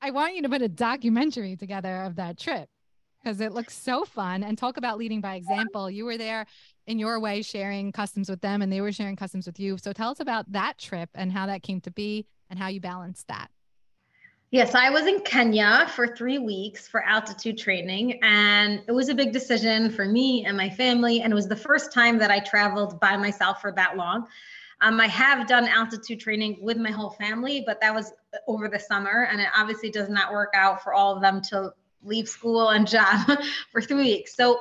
I 0.01 0.11
want 0.11 0.37
you 0.37 0.43
to 0.43 0.49
put 0.49 0.63
a 0.63 0.69
documentary 0.69 1.57
together 1.57 2.03
of 2.03 2.17
that 2.17 2.39
trip 2.39 2.69
because 3.25 3.41
it 3.41 3.53
looks 3.53 3.77
so 3.77 4.05
fun 4.05 4.43
and 4.43 4.59
talk 4.59 4.77
about 4.77 4.99
leading 4.99 5.21
by 5.21 5.37
example. 5.37 5.91
You 5.91 6.05
were 6.05 6.19
there 6.19 6.47
in 6.87 6.99
your 6.99 7.19
way 7.19 7.43
sharing 7.43 7.93
customs 7.93 8.29
with 8.29 8.41
them 8.41 8.63
and 8.63 8.73
they 8.73 8.81
were 8.81 8.93
sharing 8.93 9.17
customs 9.17 9.47
with 9.47 9.59
you. 9.59 9.79
So 9.79 9.93
tell 9.93 10.11
us 10.11 10.21
about 10.21 10.53
that 10.53 10.79
trip 10.79 11.11
and 11.15 11.33
how 11.33 11.47
that 11.47 11.63
came 11.63 11.81
to 11.83 11.91
be 11.91 12.27
and 12.51 12.59
how 12.59 12.69
you 12.69 12.81
balanced 12.81 13.29
that. 13.29 13.49
Yes, 14.51 14.75
I 14.77 14.91
was 14.91 15.07
in 15.07 15.19
Kenya 15.21 15.87
for 15.89 16.07
three 16.07 16.39
weeks 16.39 16.87
for 16.87 17.03
altitude 17.03 17.59
training, 17.59 18.21
and 18.23 18.83
it 18.87 18.93
was 18.93 19.09
a 19.09 19.15
big 19.15 19.33
decision 19.33 19.91
for 19.91 20.05
me 20.05 20.45
and 20.45 20.57
my 20.57 20.71
family. 20.71 21.23
And 21.23 21.33
it 21.33 21.35
was 21.35 21.49
the 21.49 21.57
first 21.57 21.93
time 21.93 22.19
that 22.19 22.31
I 22.31 22.39
traveled 22.39 23.01
by 23.01 23.17
myself 23.17 23.61
for 23.61 23.73
that 23.73 23.97
long. 23.97 24.29
Um, 24.81 25.01
I 25.01 25.09
have 25.09 25.49
done 25.49 25.67
altitude 25.67 26.21
training 26.21 26.59
with 26.61 26.77
my 26.77 26.93
whole 26.93 27.11
family, 27.11 27.65
but 27.67 27.81
that 27.81 27.93
was 27.93 28.13
over 28.47 28.69
the 28.69 28.79
summer, 28.79 29.27
and 29.29 29.41
it 29.41 29.49
obviously 29.57 29.91
does 29.91 30.09
not 30.09 30.33
work 30.33 30.53
out 30.55 30.85
for 30.85 30.95
all 30.95 31.17
of 31.17 31.21
them 31.21 31.41
to 31.51 31.73
leave 32.05 32.29
school 32.29 32.69
and 32.69 32.87
job 32.89 33.27
for 33.73 33.81
three 33.81 33.97
weeks. 33.97 34.37
So 34.37 34.61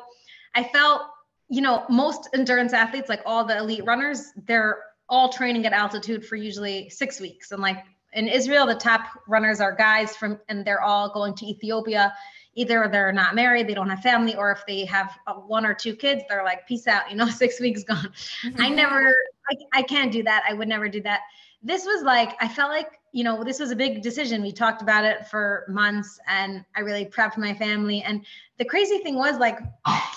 I 0.55 0.63
felt 0.63 1.03
you 1.49 1.61
know, 1.61 1.85
most 1.89 2.29
endurance 2.33 2.73
athletes, 2.73 3.09
like 3.09 3.21
all 3.25 3.45
the 3.45 3.57
elite 3.57 3.85
runners, 3.85 4.31
they're 4.45 4.79
all 5.09 5.29
training 5.29 5.65
at 5.65 5.73
altitude 5.73 6.25
for 6.25 6.35
usually 6.35 6.89
six 6.89 7.19
weeks. 7.19 7.51
And 7.51 7.61
like 7.61 7.83
in 8.13 8.27
Israel, 8.27 8.65
the 8.65 8.75
top 8.75 9.07
runners 9.27 9.59
are 9.59 9.75
guys 9.75 10.15
from, 10.15 10.39
and 10.49 10.65
they're 10.65 10.81
all 10.81 11.09
going 11.09 11.35
to 11.35 11.45
Ethiopia. 11.45 12.13
Either 12.55 12.87
they're 12.91 13.11
not 13.11 13.35
married, 13.35 13.67
they 13.67 13.73
don't 13.73 13.89
have 13.89 14.01
family, 14.01 14.35
or 14.35 14.51
if 14.51 14.63
they 14.67 14.85
have 14.85 15.17
one 15.47 15.65
or 15.65 15.73
two 15.73 15.95
kids, 15.95 16.23
they're 16.29 16.43
like, 16.43 16.67
peace 16.67 16.87
out, 16.87 17.09
you 17.09 17.17
know, 17.17 17.27
six 17.29 17.59
weeks 17.59 17.83
gone. 17.83 18.11
Mm-hmm. 18.45 18.61
I 18.61 18.69
never, 18.69 19.15
I, 19.49 19.79
I 19.79 19.81
can't 19.83 20.11
do 20.11 20.23
that. 20.23 20.43
I 20.47 20.53
would 20.53 20.67
never 20.67 20.87
do 20.87 21.01
that. 21.01 21.21
This 21.63 21.85
was 21.85 22.03
like, 22.03 22.35
I 22.41 22.47
felt 22.47 22.69
like, 22.69 22.99
you 23.11 23.23
know, 23.23 23.43
this 23.43 23.59
was 23.59 23.71
a 23.71 23.75
big 23.75 24.01
decision. 24.01 24.41
We 24.41 24.51
talked 24.51 24.81
about 24.81 25.05
it 25.05 25.27
for 25.27 25.65
months 25.69 26.19
and 26.27 26.65
I 26.75 26.81
really 26.81 27.05
prepped 27.05 27.37
my 27.37 27.53
family. 27.53 28.01
And 28.01 28.25
the 28.57 28.65
crazy 28.65 28.99
thing 28.99 29.15
was 29.15 29.37
like, 29.37 29.59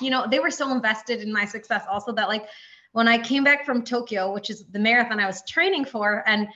you 0.00 0.10
know, 0.10 0.26
they 0.30 0.38
were 0.38 0.50
so 0.50 0.70
invested 0.72 1.20
in 1.20 1.32
my 1.32 1.44
success 1.44 1.84
also 1.90 2.12
that 2.12 2.28
like 2.28 2.46
when 2.92 3.08
I 3.08 3.18
came 3.18 3.44
back 3.44 3.64
from 3.64 3.82
Tokyo, 3.82 4.32
which 4.32 4.50
is 4.50 4.64
the 4.66 4.78
marathon 4.78 5.20
I 5.20 5.26
was 5.26 5.42
training 5.48 5.84
for, 5.84 6.22
and 6.26 6.48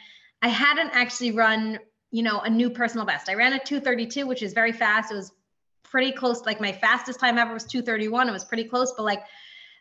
I 0.42 0.48
hadn't 0.48 0.90
actually 0.94 1.32
run, 1.32 1.78
you 2.10 2.22
know, 2.22 2.40
a 2.40 2.50
new 2.50 2.70
personal 2.70 3.04
best. 3.04 3.28
I 3.28 3.34
ran 3.34 3.52
a 3.52 3.58
232, 3.58 4.26
which 4.26 4.42
is 4.42 4.52
very 4.52 4.72
fast. 4.72 5.12
It 5.12 5.16
was 5.16 5.32
pretty 5.82 6.12
close. 6.12 6.46
Like 6.46 6.60
my 6.60 6.72
fastest 6.72 7.20
time 7.20 7.36
ever 7.36 7.52
was 7.52 7.64
231. 7.64 8.28
It 8.28 8.32
was 8.32 8.44
pretty 8.44 8.64
close, 8.64 8.94
but 8.96 9.02
like 9.02 9.22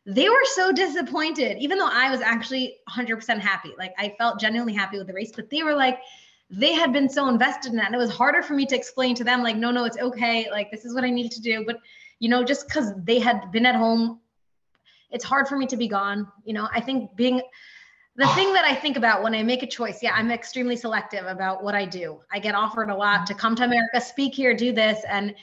they 0.05 0.27
were 0.27 0.45
so 0.53 0.71
disappointed, 0.71 1.57
even 1.59 1.77
though 1.77 1.89
I 1.89 2.09
was 2.09 2.21
actually 2.21 2.77
100% 2.89 3.39
happy. 3.39 3.73
Like 3.77 3.93
I 3.97 4.15
felt 4.17 4.39
genuinely 4.39 4.73
happy 4.73 4.97
with 4.97 5.07
the 5.07 5.13
race, 5.13 5.31
but 5.35 5.49
they 5.49 5.63
were 5.63 5.75
like, 5.75 5.99
they 6.49 6.73
had 6.73 6.91
been 6.91 7.07
so 7.09 7.27
invested 7.29 7.71
in 7.71 7.77
that. 7.77 7.87
And 7.87 7.95
it 7.95 7.99
was 7.99 8.11
harder 8.11 8.41
for 8.41 8.53
me 8.53 8.65
to 8.67 8.75
explain 8.75 9.15
to 9.15 9.23
them, 9.23 9.43
like, 9.43 9.55
no, 9.55 9.71
no, 9.71 9.85
it's 9.85 9.97
okay. 9.97 10.49
Like, 10.49 10.71
this 10.71 10.85
is 10.85 10.95
what 10.95 11.03
I 11.03 11.09
needed 11.09 11.31
to 11.33 11.41
do. 11.41 11.63
But, 11.65 11.79
you 12.19 12.29
know, 12.29 12.43
just 12.43 12.67
because 12.67 12.93
they 13.03 13.19
had 13.19 13.51
been 13.51 13.65
at 13.65 13.75
home, 13.75 14.19
it's 15.11 15.23
hard 15.23 15.47
for 15.47 15.57
me 15.57 15.67
to 15.67 15.77
be 15.77 15.87
gone. 15.87 16.27
You 16.45 16.53
know, 16.53 16.67
I 16.73 16.81
think 16.81 17.15
being 17.15 17.41
the 18.15 18.25
ah. 18.25 18.35
thing 18.35 18.51
that 18.53 18.65
I 18.65 18.73
think 18.73 18.97
about 18.97 19.21
when 19.21 19.35
I 19.35 19.43
make 19.43 19.63
a 19.63 19.67
choice, 19.67 20.01
yeah, 20.01 20.11
I'm 20.13 20.31
extremely 20.31 20.75
selective 20.75 21.25
about 21.25 21.63
what 21.63 21.75
I 21.75 21.85
do. 21.85 22.19
I 22.31 22.39
get 22.39 22.55
offered 22.55 22.89
a 22.89 22.95
lot 22.95 23.27
to 23.27 23.33
come 23.33 23.55
to 23.55 23.63
America, 23.63 24.01
speak 24.01 24.33
here, 24.33 24.55
do 24.55 24.73
this. 24.73 25.03
And 25.07 25.35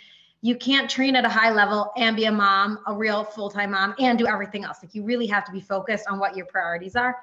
you 0.42 0.56
can't 0.56 0.90
train 0.90 1.16
at 1.16 1.24
a 1.24 1.28
high 1.28 1.50
level 1.50 1.92
and 1.96 2.16
be 2.16 2.24
a 2.26 2.32
mom, 2.32 2.80
a 2.86 2.92
real 2.92 3.24
full 3.24 3.48
time 3.48 3.70
mom, 3.70 3.94
and 3.98 4.18
do 4.18 4.26
everything 4.26 4.64
else. 4.64 4.78
Like, 4.82 4.94
you 4.94 5.04
really 5.04 5.26
have 5.26 5.44
to 5.46 5.52
be 5.52 5.60
focused 5.60 6.06
on 6.08 6.18
what 6.18 6.36
your 6.36 6.46
priorities 6.46 6.96
are. 6.96 7.16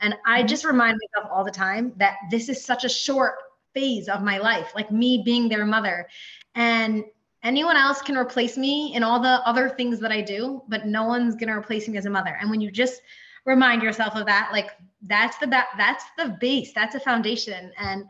And 0.00 0.14
I 0.26 0.40
mm-hmm. 0.40 0.48
just 0.48 0.64
remind 0.64 0.98
myself 0.98 1.30
all 1.32 1.44
the 1.44 1.50
time 1.50 1.92
that 1.96 2.16
this 2.30 2.48
is 2.48 2.64
such 2.64 2.84
a 2.84 2.88
short 2.88 3.34
phase 3.74 4.08
of 4.08 4.22
my 4.22 4.38
life, 4.38 4.72
like 4.74 4.90
me 4.90 5.22
being 5.24 5.48
their 5.48 5.64
mother. 5.64 6.08
And 6.54 7.04
anyone 7.42 7.76
else 7.76 8.00
can 8.00 8.16
replace 8.16 8.56
me 8.56 8.94
in 8.94 9.02
all 9.02 9.20
the 9.20 9.40
other 9.46 9.68
things 9.68 10.00
that 10.00 10.12
I 10.12 10.20
do, 10.20 10.62
but 10.68 10.86
no 10.86 11.04
one's 11.04 11.34
going 11.34 11.48
to 11.48 11.54
replace 11.54 11.88
me 11.88 11.98
as 11.98 12.06
a 12.06 12.10
mother. 12.10 12.38
And 12.40 12.50
when 12.50 12.60
you 12.60 12.70
just 12.70 13.02
remind 13.44 13.82
yourself 13.82 14.14
of 14.16 14.26
that, 14.26 14.50
like 14.52 14.70
that's 15.02 15.36
the 15.38 15.46
ba- 15.46 15.68
that's 15.76 16.04
the 16.16 16.36
base, 16.40 16.72
that's 16.72 16.94
a 16.94 17.00
foundation. 17.00 17.72
And 17.76 18.04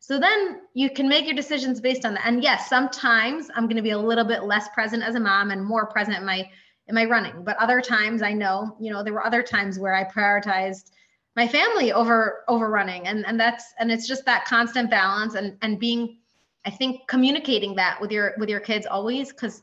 so 0.00 0.18
then 0.18 0.62
you 0.74 0.90
can 0.90 1.08
make 1.08 1.26
your 1.26 1.34
decisions 1.34 1.80
based 1.80 2.04
on 2.04 2.14
that. 2.14 2.26
And 2.26 2.42
yes, 2.42 2.68
sometimes 2.68 3.50
I'm 3.54 3.64
going 3.64 3.76
to 3.76 3.82
be 3.82 3.90
a 3.90 3.98
little 3.98 4.24
bit 4.24 4.44
less 4.44 4.68
present 4.70 5.02
as 5.02 5.16
a 5.16 5.20
mom 5.20 5.50
and 5.50 5.64
more 5.64 5.86
present 5.86 6.16
in 6.16 6.24
my 6.24 6.48
in 6.86 6.94
my 6.94 7.04
running. 7.04 7.44
But 7.44 7.58
other 7.58 7.82
times 7.82 8.22
I 8.22 8.32
know, 8.32 8.74
you 8.80 8.90
know, 8.90 9.02
there 9.02 9.12
were 9.12 9.26
other 9.26 9.42
times 9.42 9.78
where 9.78 9.94
I 9.94 10.04
prioritized 10.04 10.90
my 11.38 11.48
family 11.48 11.92
over 11.92 12.44
overrunning. 12.48 13.06
And 13.06 13.24
and 13.26 13.38
that's 13.38 13.64
and 13.78 13.90
it's 13.90 14.06
just 14.06 14.24
that 14.26 14.44
constant 14.44 14.90
balance 14.90 15.34
and 15.34 15.56
and 15.62 15.78
being 15.78 16.18
i 16.66 16.70
think 16.70 17.06
communicating 17.06 17.76
that 17.76 18.00
with 18.00 18.10
your 18.10 18.34
with 18.38 18.48
your 18.48 18.60
kids 18.60 18.84
always 18.86 19.30
because 19.32 19.62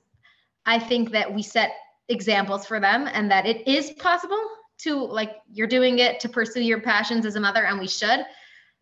i 0.66 0.80
think 0.80 1.12
that 1.12 1.28
we 1.32 1.44
set 1.44 1.72
examples 2.08 2.66
for 2.66 2.80
them 2.80 3.10
and 3.12 3.30
that 3.30 3.46
it 3.46 3.68
is 3.68 3.92
possible 4.08 4.44
to 4.78 4.96
like 4.96 5.32
you're 5.52 5.68
doing 5.68 6.00
it 6.00 6.22
to 6.22 6.30
pursue 6.30 6.62
your 6.62 6.80
passions 6.80 7.26
as 7.26 7.36
a 7.36 7.40
mother 7.40 7.66
and 7.66 7.78
we 7.78 7.88
should 7.88 8.26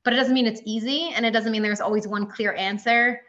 but 0.03 0.13
it 0.13 0.17
doesn't 0.17 0.33
mean 0.33 0.45
it's 0.45 0.61
easy 0.65 1.11
and 1.15 1.25
it 1.25 1.31
doesn't 1.31 1.51
mean 1.51 1.61
there's 1.61 1.81
always 1.81 2.07
one 2.07 2.27
clear 2.27 2.53
answer. 2.53 3.21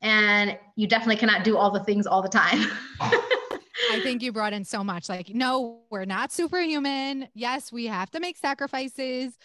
And 0.00 0.58
you 0.74 0.86
definitely 0.86 1.16
cannot 1.16 1.44
do 1.44 1.56
all 1.56 1.70
the 1.70 1.84
things 1.84 2.06
all 2.06 2.22
the 2.22 2.28
time 2.28 2.66
I 3.90 4.00
think 4.00 4.22
you 4.22 4.32
brought 4.32 4.52
in 4.52 4.64
so 4.64 4.84
much. 4.84 5.08
Like, 5.08 5.30
no, 5.34 5.80
we're 5.90 6.04
not 6.04 6.32
superhuman. 6.32 7.28
Yes, 7.34 7.72
we 7.72 7.86
have 7.86 8.10
to 8.12 8.20
make 8.20 8.36
sacrifices. 8.36 9.36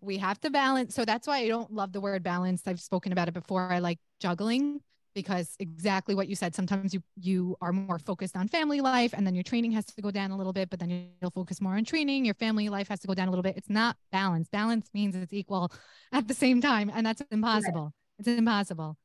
We 0.00 0.18
have 0.18 0.40
to 0.40 0.50
balance. 0.50 0.94
So 0.94 1.04
that's 1.04 1.26
why 1.26 1.38
I 1.38 1.48
don't 1.48 1.72
love 1.72 1.92
the 1.92 2.00
word 2.00 2.22
balance. 2.22 2.62
I've 2.66 2.80
spoken 2.80 3.12
about 3.12 3.28
it 3.28 3.34
before. 3.34 3.72
I 3.72 3.78
like 3.78 3.98
juggling 4.20 4.80
because 5.14 5.56
exactly 5.60 6.14
what 6.14 6.28
you 6.28 6.34
said. 6.34 6.54
Sometimes 6.54 6.94
you 6.94 7.02
you 7.16 7.56
are 7.60 7.72
more 7.72 7.98
focused 7.98 8.36
on 8.36 8.48
family 8.48 8.80
life, 8.80 9.12
and 9.14 9.26
then 9.26 9.34
your 9.34 9.44
training 9.44 9.72
has 9.72 9.84
to 9.84 10.02
go 10.02 10.10
down 10.10 10.30
a 10.30 10.36
little 10.36 10.52
bit. 10.52 10.70
But 10.70 10.80
then 10.80 11.10
you'll 11.20 11.30
focus 11.30 11.60
more 11.60 11.74
on 11.74 11.84
training. 11.84 12.24
Your 12.24 12.34
family 12.34 12.68
life 12.68 12.88
has 12.88 13.00
to 13.00 13.06
go 13.06 13.14
down 13.14 13.28
a 13.28 13.30
little 13.30 13.42
bit. 13.42 13.56
It's 13.56 13.70
not 13.70 13.96
balance. 14.10 14.48
Balance 14.48 14.88
means 14.94 15.14
it's 15.14 15.32
equal 15.32 15.72
at 16.12 16.28
the 16.28 16.34
same 16.34 16.60
time, 16.60 16.90
and 16.94 17.06
that's 17.06 17.22
impossible. 17.30 17.84
Right. 17.84 17.92
It's 18.18 18.28
impossible. 18.28 18.96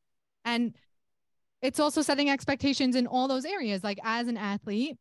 And 0.45 0.75
it's 1.61 1.79
also 1.79 2.01
setting 2.01 2.29
expectations 2.29 2.95
in 2.95 3.07
all 3.07 3.27
those 3.27 3.45
areas. 3.45 3.83
Like 3.83 3.99
as 4.03 4.27
an 4.27 4.37
athlete, 4.37 4.97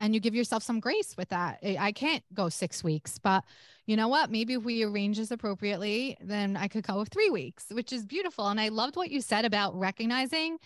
and 0.00 0.14
you 0.14 0.20
give 0.20 0.34
yourself 0.34 0.62
some 0.62 0.80
grace 0.80 1.14
with 1.16 1.28
that. 1.28 1.58
I 1.62 1.92
can't 1.92 2.24
go 2.32 2.48
six 2.48 2.82
weeks, 2.82 3.18
but 3.18 3.44
you 3.86 3.96
know 3.96 4.08
what? 4.08 4.30
Maybe 4.30 4.54
if 4.54 4.62
we 4.62 4.82
arrange 4.82 5.18
this 5.18 5.30
appropriately, 5.30 6.16
then 6.22 6.56
I 6.56 6.68
could 6.68 6.86
go 6.86 7.04
three 7.04 7.28
weeks, 7.28 7.66
which 7.70 7.92
is 7.92 8.06
beautiful. 8.06 8.48
And 8.48 8.58
I 8.58 8.68
loved 8.68 8.96
what 8.96 9.10
you 9.10 9.20
said 9.20 9.44
about 9.44 9.78
recognizing 9.78 10.56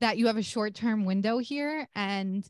that 0.00 0.18
you 0.18 0.26
have 0.26 0.36
a 0.36 0.42
short 0.42 0.74
term 0.74 1.04
window 1.04 1.38
here 1.38 1.86
and 1.94 2.44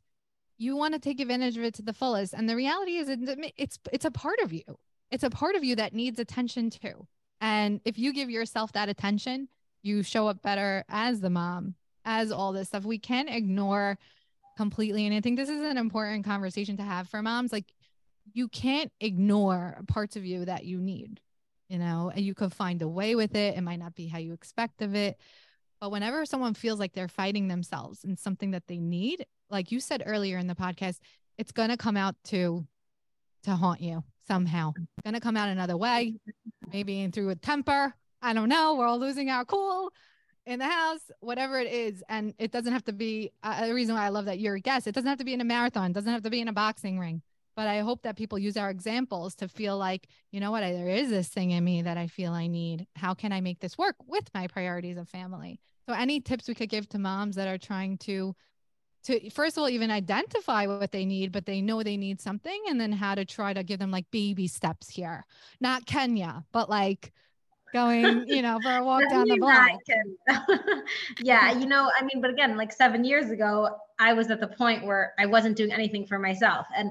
you 0.56 0.76
want 0.76 0.94
to 0.94 1.00
take 1.00 1.20
advantage 1.20 1.58
of 1.58 1.64
it 1.64 1.74
to 1.74 1.82
the 1.82 1.92
fullest. 1.92 2.32
And 2.32 2.48
the 2.48 2.56
reality 2.56 2.96
is, 2.96 3.08
it's 3.10 3.78
it's 3.92 4.04
a 4.06 4.10
part 4.10 4.38
of 4.40 4.52
you. 4.54 4.62
It's 5.10 5.24
a 5.24 5.30
part 5.30 5.54
of 5.54 5.64
you 5.64 5.76
that 5.76 5.92
needs 5.92 6.18
attention 6.18 6.70
too. 6.70 7.06
And 7.42 7.80
if 7.84 7.98
you 7.98 8.14
give 8.14 8.30
yourself 8.30 8.72
that 8.72 8.88
attention, 8.88 9.48
you 9.82 10.02
show 10.02 10.28
up 10.28 10.40
better 10.40 10.84
as 10.88 11.20
the 11.20 11.28
mom, 11.28 11.74
as 12.04 12.32
all 12.32 12.52
this 12.52 12.68
stuff. 12.68 12.84
We 12.84 12.98
can't 12.98 13.30
ignore 13.30 13.98
completely. 14.56 15.06
And 15.06 15.14
I 15.14 15.20
think 15.20 15.36
this 15.36 15.48
is 15.48 15.62
an 15.62 15.78
important 15.78 16.24
conversation 16.24 16.76
to 16.78 16.82
have 16.82 17.08
for 17.08 17.22
moms. 17.22 17.52
Like, 17.52 17.72
you 18.32 18.48
can't 18.48 18.92
ignore 19.00 19.78
parts 19.88 20.16
of 20.16 20.24
you 20.24 20.44
that 20.44 20.64
you 20.64 20.80
need, 20.80 21.20
you 21.68 21.78
know, 21.78 22.12
and 22.14 22.24
you 22.24 22.34
could 22.34 22.52
find 22.52 22.82
a 22.82 22.88
way 22.88 23.14
with 23.14 23.34
it. 23.34 23.56
It 23.56 23.62
might 23.62 23.78
not 23.78 23.94
be 23.94 24.06
how 24.06 24.18
you 24.18 24.32
expect 24.32 24.82
of 24.82 24.94
it. 24.94 25.18
But 25.80 25.90
whenever 25.90 26.24
someone 26.24 26.54
feels 26.54 26.78
like 26.78 26.92
they're 26.92 27.08
fighting 27.08 27.48
themselves 27.48 28.04
in 28.04 28.16
something 28.16 28.52
that 28.52 28.68
they 28.68 28.78
need, 28.78 29.26
like 29.50 29.72
you 29.72 29.80
said 29.80 30.02
earlier 30.06 30.38
in 30.38 30.46
the 30.46 30.54
podcast, 30.54 30.98
it's 31.38 31.50
going 31.50 31.70
to 31.70 31.76
come 31.76 31.96
out 31.96 32.14
to 32.26 32.64
to 33.44 33.50
haunt 33.50 33.80
you 33.80 34.04
somehow. 34.28 34.72
Going 35.02 35.14
to 35.14 35.20
come 35.20 35.36
out 35.36 35.48
another 35.48 35.76
way, 35.76 36.14
maybe 36.72 37.08
through 37.08 37.30
a 37.30 37.34
temper. 37.34 37.92
I 38.20 38.34
don't 38.34 38.48
know. 38.48 38.76
We're 38.76 38.86
all 38.86 39.00
losing 39.00 39.30
our 39.30 39.44
cool 39.44 39.90
in 40.46 40.58
the 40.58 40.66
house, 40.66 41.10
whatever 41.20 41.58
it 41.58 41.72
is. 41.72 42.02
And 42.08 42.34
it 42.38 42.50
doesn't 42.50 42.72
have 42.72 42.84
to 42.84 42.92
be 42.92 43.30
uh, 43.42 43.66
the 43.66 43.74
reason 43.74 43.94
why 43.94 44.06
I 44.06 44.08
love 44.08 44.26
that 44.26 44.38
you're 44.38 44.56
a 44.56 44.60
guest. 44.60 44.86
It 44.86 44.94
doesn't 44.94 45.08
have 45.08 45.18
to 45.18 45.24
be 45.24 45.34
in 45.34 45.40
a 45.40 45.44
marathon, 45.44 45.92
doesn't 45.92 46.12
have 46.12 46.22
to 46.22 46.30
be 46.30 46.40
in 46.40 46.48
a 46.48 46.52
boxing 46.52 46.98
ring. 46.98 47.22
But 47.54 47.66
I 47.66 47.80
hope 47.80 48.02
that 48.02 48.16
people 48.16 48.38
use 48.38 48.56
our 48.56 48.70
examples 48.70 49.34
to 49.36 49.48
feel 49.48 49.76
like, 49.76 50.08
you 50.30 50.40
know 50.40 50.50
what, 50.50 50.62
I, 50.62 50.72
there 50.72 50.88
is 50.88 51.10
this 51.10 51.28
thing 51.28 51.50
in 51.50 51.62
me 51.62 51.82
that 51.82 51.98
I 51.98 52.06
feel 52.06 52.32
I 52.32 52.46
need. 52.46 52.86
How 52.96 53.12
can 53.12 53.30
I 53.30 53.42
make 53.42 53.60
this 53.60 53.76
work 53.76 53.96
with 54.06 54.30
my 54.32 54.46
priorities 54.46 54.96
of 54.96 55.08
family? 55.08 55.60
So, 55.86 55.94
any 55.94 56.20
tips 56.20 56.48
we 56.48 56.54
could 56.54 56.70
give 56.70 56.88
to 56.90 56.98
moms 56.98 57.36
that 57.36 57.48
are 57.48 57.58
trying 57.58 57.98
to 57.98 58.34
to 59.04 59.30
first 59.30 59.56
of 59.56 59.62
all 59.62 59.68
even 59.68 59.90
identify 59.90 60.64
what 60.66 60.92
they 60.92 61.04
need 61.04 61.32
but 61.32 61.44
they 61.44 61.60
know 61.60 61.82
they 61.82 61.96
need 61.96 62.20
something 62.20 62.62
and 62.68 62.80
then 62.80 62.92
how 62.92 63.16
to 63.16 63.24
try 63.24 63.52
to 63.52 63.64
give 63.64 63.80
them 63.80 63.90
like 63.90 64.08
baby 64.12 64.46
steps 64.46 64.88
here 64.88 65.24
not 65.60 65.86
kenya 65.86 66.44
but 66.52 66.70
like 66.70 67.12
going, 67.72 68.26
you 68.26 68.42
know, 68.42 68.58
for 68.62 68.76
a 68.76 68.84
walk 68.84 69.08
down 69.08 69.28
the 69.28 69.36
block. 69.36 69.70
yeah, 71.22 71.52
you 71.52 71.66
know, 71.66 71.90
I 71.98 72.04
mean, 72.04 72.20
but 72.20 72.30
again, 72.30 72.56
like 72.56 72.72
seven 72.72 73.04
years 73.04 73.30
ago, 73.30 73.76
I 73.98 74.12
was 74.12 74.30
at 74.30 74.40
the 74.40 74.48
point 74.48 74.84
where 74.84 75.14
I 75.18 75.26
wasn't 75.26 75.56
doing 75.56 75.72
anything 75.72 76.06
for 76.06 76.18
myself. 76.18 76.66
And 76.76 76.90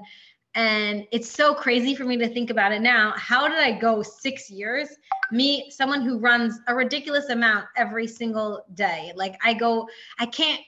and 0.53 1.07
it's 1.13 1.29
so 1.29 1.53
crazy 1.53 1.95
for 1.95 2.03
me 2.03 2.17
to 2.17 2.27
think 2.27 2.49
about 2.49 2.73
it 2.73 2.81
now. 2.81 3.13
How 3.15 3.47
did 3.47 3.57
I 3.57 3.71
go 3.71 4.01
six 4.01 4.49
years? 4.49 4.89
Me, 5.31 5.69
someone 5.69 6.01
who 6.01 6.19
runs 6.19 6.59
a 6.67 6.75
ridiculous 6.75 7.29
amount 7.29 7.67
every 7.77 8.05
single 8.05 8.65
day. 8.73 9.13
Like 9.15 9.39
I 9.45 9.53
go, 9.53 9.87
I 10.19 10.25
can't 10.25 10.59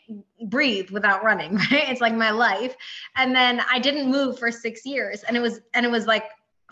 breathe 0.45 0.89
without 0.89 1.21
running, 1.21 1.56
right? 1.71 1.89
It's 1.89 1.99
like 1.99 2.15
my 2.15 2.32
life. 2.32 2.73
And 3.17 3.36
then 3.36 3.62
I 3.69 3.78
didn't 3.80 4.10
move 4.10 4.39
for 4.39 4.52
six 4.52 4.86
years. 4.86 5.23
And 5.23 5.36
it 5.36 5.41
was, 5.41 5.60
and 5.73 5.86
it 5.86 5.91
was 5.91 6.08
like 6.08 6.23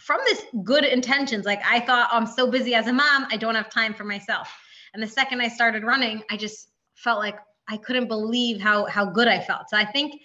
from 0.02 0.20
this 0.26 0.44
good 0.64 0.84
intentions. 0.84 1.46
Like 1.46 1.62
I 1.66 1.80
thought, 1.80 2.10
oh, 2.12 2.18
I'm 2.18 2.28
so 2.28 2.50
busy 2.50 2.74
as 2.74 2.88
a 2.88 2.94
mom, 2.94 3.28
I 3.32 3.38
don't 3.38 3.56
have 3.56 3.70
time 3.70 3.94
for 3.94 4.04
myself. 4.04 4.52
And 4.94 5.02
the 5.02 5.08
second 5.08 5.42
I 5.42 5.48
started 5.48 5.84
running, 5.84 6.24
I 6.30 6.38
just 6.38 6.70
felt 6.96 7.20
like 7.20 7.38
I 7.68 7.78
couldn't 7.78 8.08
believe 8.08 8.60
how 8.60 8.86
how 8.86 9.06
good 9.06 9.28
I 9.28 9.40
felt. 9.40 9.70
So 9.70 9.78
I 9.78 9.86
think 9.86 10.22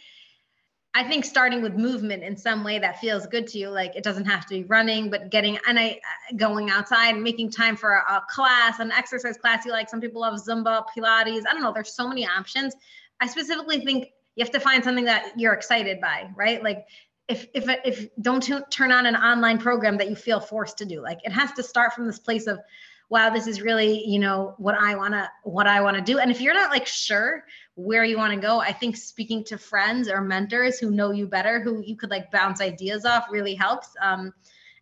I 0.94 1.04
think 1.04 1.26
starting 1.26 1.60
with 1.60 1.74
movement 1.74 2.24
in 2.24 2.38
some 2.38 2.64
way 2.64 2.78
that 2.78 2.98
feels 3.00 3.26
good 3.26 3.46
to 3.48 3.58
you, 3.58 3.68
like 3.68 3.94
it 3.94 4.02
doesn't 4.02 4.24
have 4.24 4.46
to 4.46 4.54
be 4.54 4.64
running, 4.64 5.10
but 5.10 5.30
getting 5.30 5.58
and 5.68 5.78
I 5.78 6.00
going 6.36 6.70
outside, 6.70 7.18
making 7.18 7.50
time 7.50 7.76
for 7.76 7.92
a, 7.92 8.14
a 8.14 8.22
class, 8.30 8.80
an 8.80 8.90
exercise 8.90 9.36
class 9.36 9.66
you 9.66 9.72
like. 9.72 9.90
Some 9.90 10.00
people 10.00 10.22
love 10.22 10.40
Zumba, 10.40 10.84
Pilates. 10.96 11.42
I 11.48 11.52
don't 11.52 11.62
know. 11.62 11.72
There's 11.72 11.94
so 11.94 12.08
many 12.08 12.26
options. 12.26 12.74
I 13.20 13.26
specifically 13.26 13.80
think 13.80 14.08
you 14.36 14.44
have 14.44 14.52
to 14.52 14.60
find 14.60 14.82
something 14.82 15.04
that 15.04 15.32
you're 15.36 15.52
excited 15.52 16.00
by, 16.00 16.30
right? 16.34 16.62
Like 16.62 16.86
if 17.28 17.46
if 17.54 17.64
if 17.84 18.08
don't 18.20 18.42
t- 18.42 18.58
turn 18.70 18.92
on 18.92 19.06
an 19.06 19.16
online 19.16 19.58
program 19.58 19.96
that 19.98 20.08
you 20.08 20.16
feel 20.16 20.40
forced 20.40 20.78
to 20.78 20.84
do. 20.84 21.00
Like 21.00 21.20
it 21.24 21.32
has 21.32 21.52
to 21.52 21.62
start 21.62 21.92
from 21.92 22.06
this 22.06 22.18
place 22.18 22.46
of 22.46 22.60
wow 23.08 23.30
this 23.30 23.46
is 23.46 23.62
really 23.62 24.04
you 24.04 24.18
know 24.18 24.54
what 24.58 24.74
i 24.74 24.96
want 24.96 25.14
to 25.14 25.28
what 25.44 25.66
i 25.66 25.80
want 25.80 25.96
to 25.96 26.02
do. 26.02 26.18
And 26.18 26.30
if 26.30 26.40
you're 26.40 26.54
not 26.54 26.70
like 26.70 26.86
sure 26.86 27.44
where 27.74 28.04
you 28.04 28.16
want 28.16 28.32
to 28.32 28.40
go 28.40 28.60
i 28.60 28.72
think 28.72 28.96
speaking 28.96 29.44
to 29.44 29.58
friends 29.58 30.08
or 30.08 30.20
mentors 30.20 30.78
who 30.78 30.90
know 30.90 31.10
you 31.10 31.26
better 31.26 31.60
who 31.60 31.82
you 31.84 31.96
could 31.96 32.10
like 32.10 32.30
bounce 32.30 32.60
ideas 32.60 33.04
off 33.04 33.26
really 33.30 33.54
helps. 33.54 33.88
Um 34.00 34.32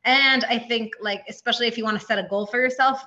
and 0.04 0.44
i 0.44 0.58
think 0.58 0.92
like 1.00 1.22
especially 1.28 1.66
if 1.66 1.78
you 1.78 1.84
want 1.84 1.98
to 1.98 2.04
set 2.04 2.18
a 2.18 2.28
goal 2.28 2.46
for 2.46 2.60
yourself 2.60 3.04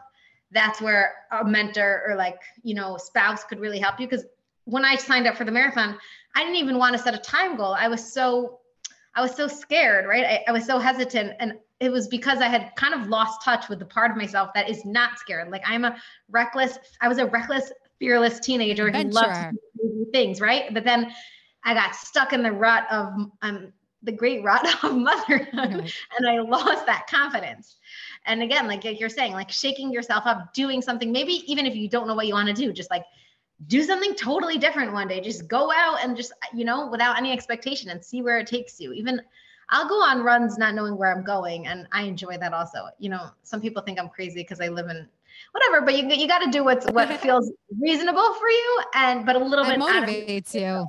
that's 0.52 0.82
where 0.82 1.14
a 1.32 1.44
mentor 1.44 2.04
or 2.08 2.16
like 2.16 2.40
you 2.64 2.74
know 2.74 2.98
spouse 2.98 3.44
could 3.44 3.60
really 3.60 3.80
help 3.80 4.00
you. 4.00 4.08
Because 4.08 4.26
when 4.66 4.84
i 4.84 4.96
signed 4.96 5.28
up 5.28 5.36
for 5.36 5.46
the 5.46 5.52
marathon 5.52 5.98
i 6.36 6.44
didn't 6.44 6.56
even 6.56 6.78
want 6.78 6.96
to 6.96 7.02
set 7.02 7.14
a 7.14 7.20
time 7.20 7.56
goal. 7.56 7.74
I 7.74 7.88
was 7.88 8.14
so 8.14 8.60
I 9.18 9.22
was 9.22 9.36
so 9.36 9.48
scared, 9.48 10.06
right? 10.06 10.24
I, 10.24 10.44
I 10.48 10.52
was 10.52 10.66
so 10.66 10.78
hesitant. 10.78 11.34
And 11.40 11.54
it 11.80 11.92
was 11.92 12.08
because 12.08 12.40
I 12.40 12.48
had 12.48 12.72
kind 12.76 12.94
of 12.94 13.08
lost 13.08 13.44
touch 13.44 13.68
with 13.68 13.80
the 13.80 13.86
part 13.86 14.12
of 14.12 14.18
myself 14.18 14.52
that 14.54 14.70
is 14.70 14.86
not 14.86 15.18
scared. 15.18 15.50
Like 15.50 15.64
I'm 15.66 15.86
a 15.86 15.98
reckless, 16.30 16.78
I 17.02 17.08
was 17.08 17.18
a 17.18 17.26
reckless, 17.26 17.72
fearless 18.00 18.40
teenager 18.40 18.92
who 18.92 19.04
loved 19.10 19.58
things, 20.14 20.40
right? 20.40 20.72
But 20.72 20.84
then 20.84 21.12
I 21.66 21.74
got 21.74 21.96
stuck 21.96 22.32
in 22.32 22.44
the 22.44 22.52
rut 22.52 22.86
of 22.92 23.14
um, 23.42 23.74
the 24.04 24.12
great 24.12 24.44
rut 24.44 24.68
of 24.84 24.96
motherhood 24.96 25.92
and 26.18 26.28
I 26.28 26.40
lost 26.40 26.86
that 26.86 27.08
confidence. 27.10 27.78
And 28.28 28.44
again, 28.44 28.68
like 28.68 28.84
you're 28.84 29.10
saying, 29.10 29.34
like 29.34 29.50
shaking 29.50 29.92
yourself 29.92 30.28
up, 30.28 30.54
doing 30.54 30.80
something, 30.82 31.12
maybe 31.12 31.44
even 31.52 31.66
if 31.66 31.76
you 31.76 31.90
don't 31.90 32.08
know 32.08 32.16
what 32.16 32.28
you 32.28 32.36
want 32.36 32.50
to 32.50 32.54
do, 32.54 32.72
just 32.72 32.92
like 32.92 33.04
do 33.66 33.82
something 33.84 34.14
totally 34.14 34.58
different 34.58 34.94
one 34.94 35.08
day. 35.08 35.20
Just 35.20 35.48
go 35.48 35.72
out 35.72 36.04
and 36.04 36.16
just, 36.16 36.32
you 36.54 36.64
know, 36.64 36.88
without 36.88 37.18
any 37.18 37.32
expectation 37.32 37.90
and 37.90 38.04
see 38.04 38.22
where 38.22 38.38
it 38.38 38.48
takes 38.48 38.80
you. 38.80 38.94
Even 38.94 39.22
I'll 39.70 39.88
go 39.88 39.96
on 39.96 40.22
runs 40.22 40.58
not 40.58 40.76
knowing 40.76 40.96
where 40.96 41.14
I'm 41.14 41.24
going. 41.24 41.68
And 41.68 41.88
I 41.92 42.04
enjoy 42.04 42.38
that 42.38 42.54
also. 42.54 42.88
You 43.00 43.10
know, 43.10 43.30
some 43.44 43.60
people 43.60 43.82
think 43.82 44.00
I'm 44.00 44.10
crazy 44.10 44.42
because 44.42 44.62
I 44.62 44.68
live 44.68 44.88
in 44.90 45.08
whatever, 45.52 45.82
but 45.82 45.98
you, 45.98 46.08
you 46.08 46.28
got 46.28 46.40
to 46.40 46.52
do 46.52 46.64
what's 46.64 46.86
what 46.92 47.12
feels 47.22 47.52
reasonable 47.82 48.34
for 48.36 48.50
you. 48.50 48.82
And, 48.94 49.26
but 49.26 49.36
a 49.36 49.40
little 49.40 49.66
it 49.66 49.70
bit 49.70 49.80
motivates 49.80 50.54
you. 50.54 50.88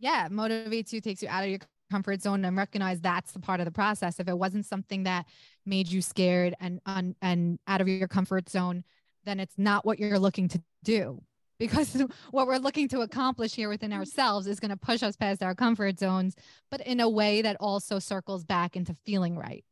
Yeah. 0.00 0.28
Motivates 0.28 0.92
you, 0.92 1.00
takes 1.00 1.22
you 1.22 1.28
out 1.28 1.44
of 1.44 1.50
your 1.50 1.60
comfort 1.90 2.20
zone 2.20 2.44
and 2.44 2.56
recognize 2.56 3.00
that's 3.00 3.30
the 3.30 3.38
part 3.38 3.60
of 3.60 3.64
the 3.64 3.72
process. 3.72 4.18
If 4.18 4.28
it 4.28 4.36
wasn't 4.36 4.66
something 4.66 5.04
that 5.04 5.26
made 5.64 5.88
you 5.88 6.02
scared 6.02 6.56
and, 6.60 6.80
and, 6.84 7.14
and 7.22 7.60
out 7.68 7.80
of 7.80 7.86
your 7.86 8.08
comfort 8.08 8.50
zone, 8.50 8.82
then 9.24 9.38
it's 9.38 9.56
not 9.56 9.86
what 9.86 10.00
you're 10.00 10.18
looking 10.18 10.48
to 10.48 10.62
do 10.82 11.22
because 11.58 12.02
what 12.30 12.46
we're 12.46 12.58
looking 12.58 12.88
to 12.88 13.00
accomplish 13.00 13.54
here 13.54 13.68
within 13.68 13.90
mm-hmm. 13.90 14.00
ourselves 14.00 14.46
is 14.46 14.60
going 14.60 14.70
to 14.70 14.76
push 14.76 15.02
us 15.02 15.16
past 15.16 15.42
our 15.42 15.54
comfort 15.54 15.98
zones, 15.98 16.36
but 16.70 16.80
in 16.82 17.00
a 17.00 17.08
way 17.08 17.42
that 17.42 17.56
also 17.60 17.98
circles 17.98 18.44
back 18.44 18.76
into 18.76 18.94
feeling 19.04 19.36
right. 19.36 19.64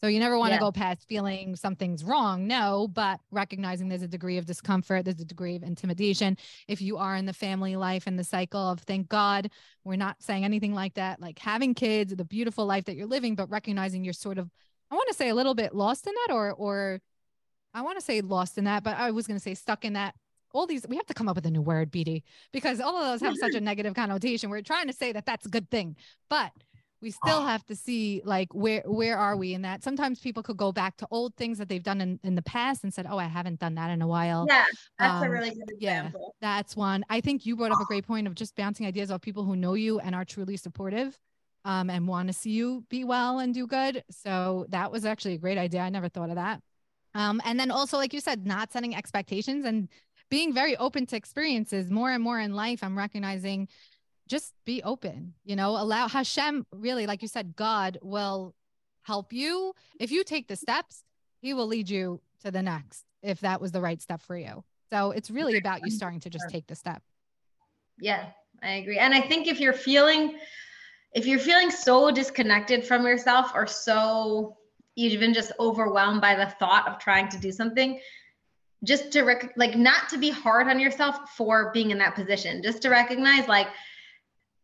So 0.00 0.06
you 0.06 0.18
never 0.18 0.38
want 0.38 0.52
to 0.52 0.54
yeah. 0.54 0.60
go 0.60 0.72
past 0.72 1.06
feeling 1.06 1.56
something's 1.56 2.02
wrong. 2.02 2.46
No, 2.46 2.88
but 2.88 3.20
recognizing 3.30 3.90
there's 3.90 4.00
a 4.00 4.08
degree 4.08 4.38
of 4.38 4.46
discomfort, 4.46 5.04
there's 5.04 5.20
a 5.20 5.26
degree 5.26 5.56
of 5.56 5.62
intimidation. 5.62 6.38
If 6.68 6.80
you 6.80 6.96
are 6.96 7.16
in 7.16 7.26
the 7.26 7.34
family 7.34 7.76
life 7.76 8.06
and 8.06 8.18
the 8.18 8.24
cycle 8.24 8.70
of 8.70 8.80
thank 8.80 9.10
God, 9.10 9.50
we're 9.84 9.96
not 9.96 10.22
saying 10.22 10.46
anything 10.46 10.72
like 10.72 10.94
that, 10.94 11.20
like 11.20 11.38
having 11.38 11.74
kids, 11.74 12.16
the 12.16 12.24
beautiful 12.24 12.64
life 12.64 12.86
that 12.86 12.96
you're 12.96 13.06
living, 13.06 13.34
but 13.34 13.50
recognizing 13.50 14.02
you're 14.02 14.14
sort 14.14 14.38
of, 14.38 14.50
I 14.90 14.94
want 14.94 15.08
to 15.08 15.14
say 15.14 15.28
a 15.28 15.34
little 15.34 15.54
bit 15.54 15.74
lost 15.74 16.06
in 16.06 16.14
that 16.14 16.34
or, 16.34 16.50
or 16.50 17.00
I 17.74 17.82
want 17.82 17.98
to 17.98 18.04
say 18.04 18.22
lost 18.22 18.56
in 18.56 18.64
that, 18.64 18.82
but 18.82 18.96
I 18.96 19.10
was 19.10 19.26
going 19.26 19.38
to 19.38 19.42
say 19.42 19.52
stuck 19.52 19.84
in 19.84 19.92
that 19.92 20.14
all 20.52 20.66
these 20.66 20.86
we 20.88 20.96
have 20.96 21.06
to 21.06 21.14
come 21.14 21.28
up 21.28 21.36
with 21.36 21.46
a 21.46 21.50
new 21.50 21.62
word 21.62 21.90
BD 21.90 22.22
because 22.52 22.80
all 22.80 22.96
of 22.96 23.06
those 23.06 23.20
have 23.26 23.36
such 23.36 23.54
a 23.54 23.60
negative 23.60 23.94
connotation. 23.94 24.50
We're 24.50 24.62
trying 24.62 24.86
to 24.88 24.92
say 24.92 25.12
that 25.12 25.26
that's 25.26 25.46
a 25.46 25.48
good 25.48 25.70
thing, 25.70 25.96
but 26.28 26.52
we 27.02 27.10
still 27.10 27.42
have 27.42 27.64
to 27.66 27.74
see 27.74 28.20
like 28.24 28.52
where 28.52 28.82
where 28.84 29.16
are 29.16 29.36
we 29.36 29.54
in 29.54 29.62
that? 29.62 29.82
Sometimes 29.82 30.20
people 30.20 30.42
could 30.42 30.56
go 30.56 30.70
back 30.70 30.96
to 30.98 31.06
old 31.10 31.34
things 31.36 31.58
that 31.58 31.68
they've 31.68 31.82
done 31.82 32.00
in, 32.00 32.20
in 32.22 32.34
the 32.34 32.42
past 32.42 32.84
and 32.84 32.92
said 32.92 33.06
oh 33.08 33.18
i 33.18 33.24
haven't 33.24 33.58
done 33.58 33.74
that 33.76 33.90
in 33.90 34.02
a 34.02 34.06
while. 34.06 34.46
Yeah 34.48 34.64
that's 34.98 35.22
um, 35.22 35.24
a 35.24 35.30
really 35.30 35.50
good 35.50 35.70
example. 35.70 36.34
yeah 36.40 36.56
that's 36.58 36.76
one. 36.76 37.04
I 37.08 37.20
think 37.20 37.46
you 37.46 37.56
brought 37.56 37.72
up 37.72 37.80
a 37.80 37.86
great 37.86 38.06
point 38.06 38.26
of 38.26 38.34
just 38.34 38.54
bouncing 38.56 38.86
ideas 38.86 39.10
off 39.10 39.22
people 39.22 39.44
who 39.44 39.56
know 39.56 39.74
you 39.74 39.98
and 40.00 40.14
are 40.14 40.24
truly 40.24 40.56
supportive 40.56 41.18
um, 41.64 41.90
and 41.90 42.06
want 42.06 42.28
to 42.28 42.34
see 42.34 42.50
you 42.50 42.84
be 42.88 43.04
well 43.04 43.38
and 43.38 43.54
do 43.54 43.66
good. 43.66 44.04
So 44.10 44.66
that 44.70 44.92
was 44.92 45.04
actually 45.04 45.34
a 45.34 45.38
great 45.38 45.58
idea. 45.58 45.80
I 45.80 45.90
never 45.90 46.08
thought 46.08 46.30
of 46.30 46.36
that. 46.36 46.60
Um, 47.14 47.40
and 47.44 47.58
then 47.58 47.70
also 47.70 47.96
like 47.96 48.12
you 48.12 48.20
said 48.20 48.46
not 48.46 48.72
setting 48.72 48.94
expectations 48.94 49.64
and 49.64 49.88
being 50.30 50.52
very 50.52 50.76
open 50.76 51.06
to 51.06 51.16
experiences 51.16 51.90
more 51.90 52.10
and 52.10 52.22
more 52.22 52.38
in 52.38 52.54
life 52.54 52.82
i'm 52.82 52.96
recognizing 52.96 53.68
just 54.28 54.54
be 54.64 54.82
open 54.82 55.34
you 55.44 55.56
know 55.56 55.70
allow 55.70 56.08
hashem 56.08 56.64
really 56.72 57.06
like 57.06 57.22
you 57.22 57.28
said 57.28 57.56
god 57.56 57.98
will 58.02 58.54
help 59.02 59.32
you. 59.32 59.74
If 59.98 60.10
you 60.10 60.24
take 60.24 60.48
the 60.48 60.56
steps 60.56 61.04
he 61.40 61.54
will 61.54 61.66
lead 61.66 61.88
you 61.88 62.20
to 62.44 62.50
the 62.50 62.62
next 62.62 63.04
if 63.22 63.40
that 63.40 63.60
was 63.60 63.72
the 63.72 63.80
right 63.80 64.00
step 64.00 64.22
for 64.22 64.36
you. 64.36 64.64
So 64.90 65.10
it's 65.10 65.30
really 65.30 65.56
about 65.56 65.84
you 65.84 65.90
starting 65.90 66.20
to 66.20 66.30
just 66.30 66.48
take 66.50 66.66
the 66.66 66.74
step. 66.74 67.02
Yeah, 67.98 68.26
I 68.62 68.72
agree. 68.72 68.98
And 68.98 69.14
I 69.14 69.20
think 69.20 69.46
if 69.46 69.60
you're 69.60 69.72
feeling 69.72 70.38
if 71.12 71.26
you're 71.26 71.40
feeling 71.40 71.70
so 71.70 72.10
disconnected 72.10 72.84
from 72.84 73.04
yourself 73.04 73.52
or 73.54 73.66
so 73.66 74.56
even 74.96 75.34
just 75.34 75.52
overwhelmed 75.58 76.20
by 76.20 76.34
the 76.34 76.46
thought 76.46 76.86
of 76.86 76.98
trying 76.98 77.28
to 77.30 77.38
do 77.38 77.50
something, 77.50 78.00
just 78.84 79.12
to 79.12 79.22
rec- 79.22 79.52
like 79.56 79.76
not 79.76 80.08
to 80.10 80.18
be 80.18 80.30
hard 80.30 80.68
on 80.68 80.80
yourself 80.80 81.30
for 81.36 81.70
being 81.72 81.90
in 81.90 81.98
that 81.98 82.14
position, 82.14 82.62
just 82.62 82.82
to 82.82 82.88
recognize 82.88 83.46
like 83.48 83.68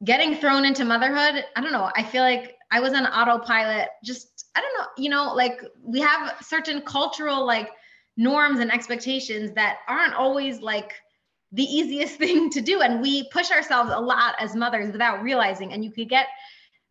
getting 0.05 0.37
thrown 0.37 0.65
into 0.65 0.85
motherhood. 0.85 1.45
I 1.55 1.61
don't 1.61 1.73
know. 1.73 1.91
I 1.95 2.03
feel 2.03 2.23
like 2.23 2.57
I 2.71 2.81
was 2.81 2.93
on 2.93 3.07
autopilot. 3.07 3.89
Just 4.05 4.47
I 4.55 4.61
don't 4.61 4.75
know. 4.79 4.87
You 4.97 5.11
know, 5.11 5.35
like 5.35 5.61
we 5.83 6.01
have 6.01 6.37
certain 6.41 6.81
cultural 6.83 7.47
like 7.47 7.71
norms 8.17 8.61
and 8.61 8.73
expectations 8.73 9.53
that 9.53 9.79
aren't 9.89 10.15
always 10.15 10.61
like 10.61 10.95
the 11.53 11.65
easiest 11.65 12.17
thing 12.19 12.51
to 12.51 12.61
do 12.61 12.81
and 12.81 13.01
we 13.01 13.29
push 13.31 13.51
ourselves 13.51 13.91
a 13.95 14.01
lot 14.01 14.35
as 14.41 14.57
mothers 14.57 14.91
without 14.91 15.23
realizing 15.23 15.73
and 15.73 15.85
you 15.85 15.91
could 15.91 16.09
get 16.09 16.27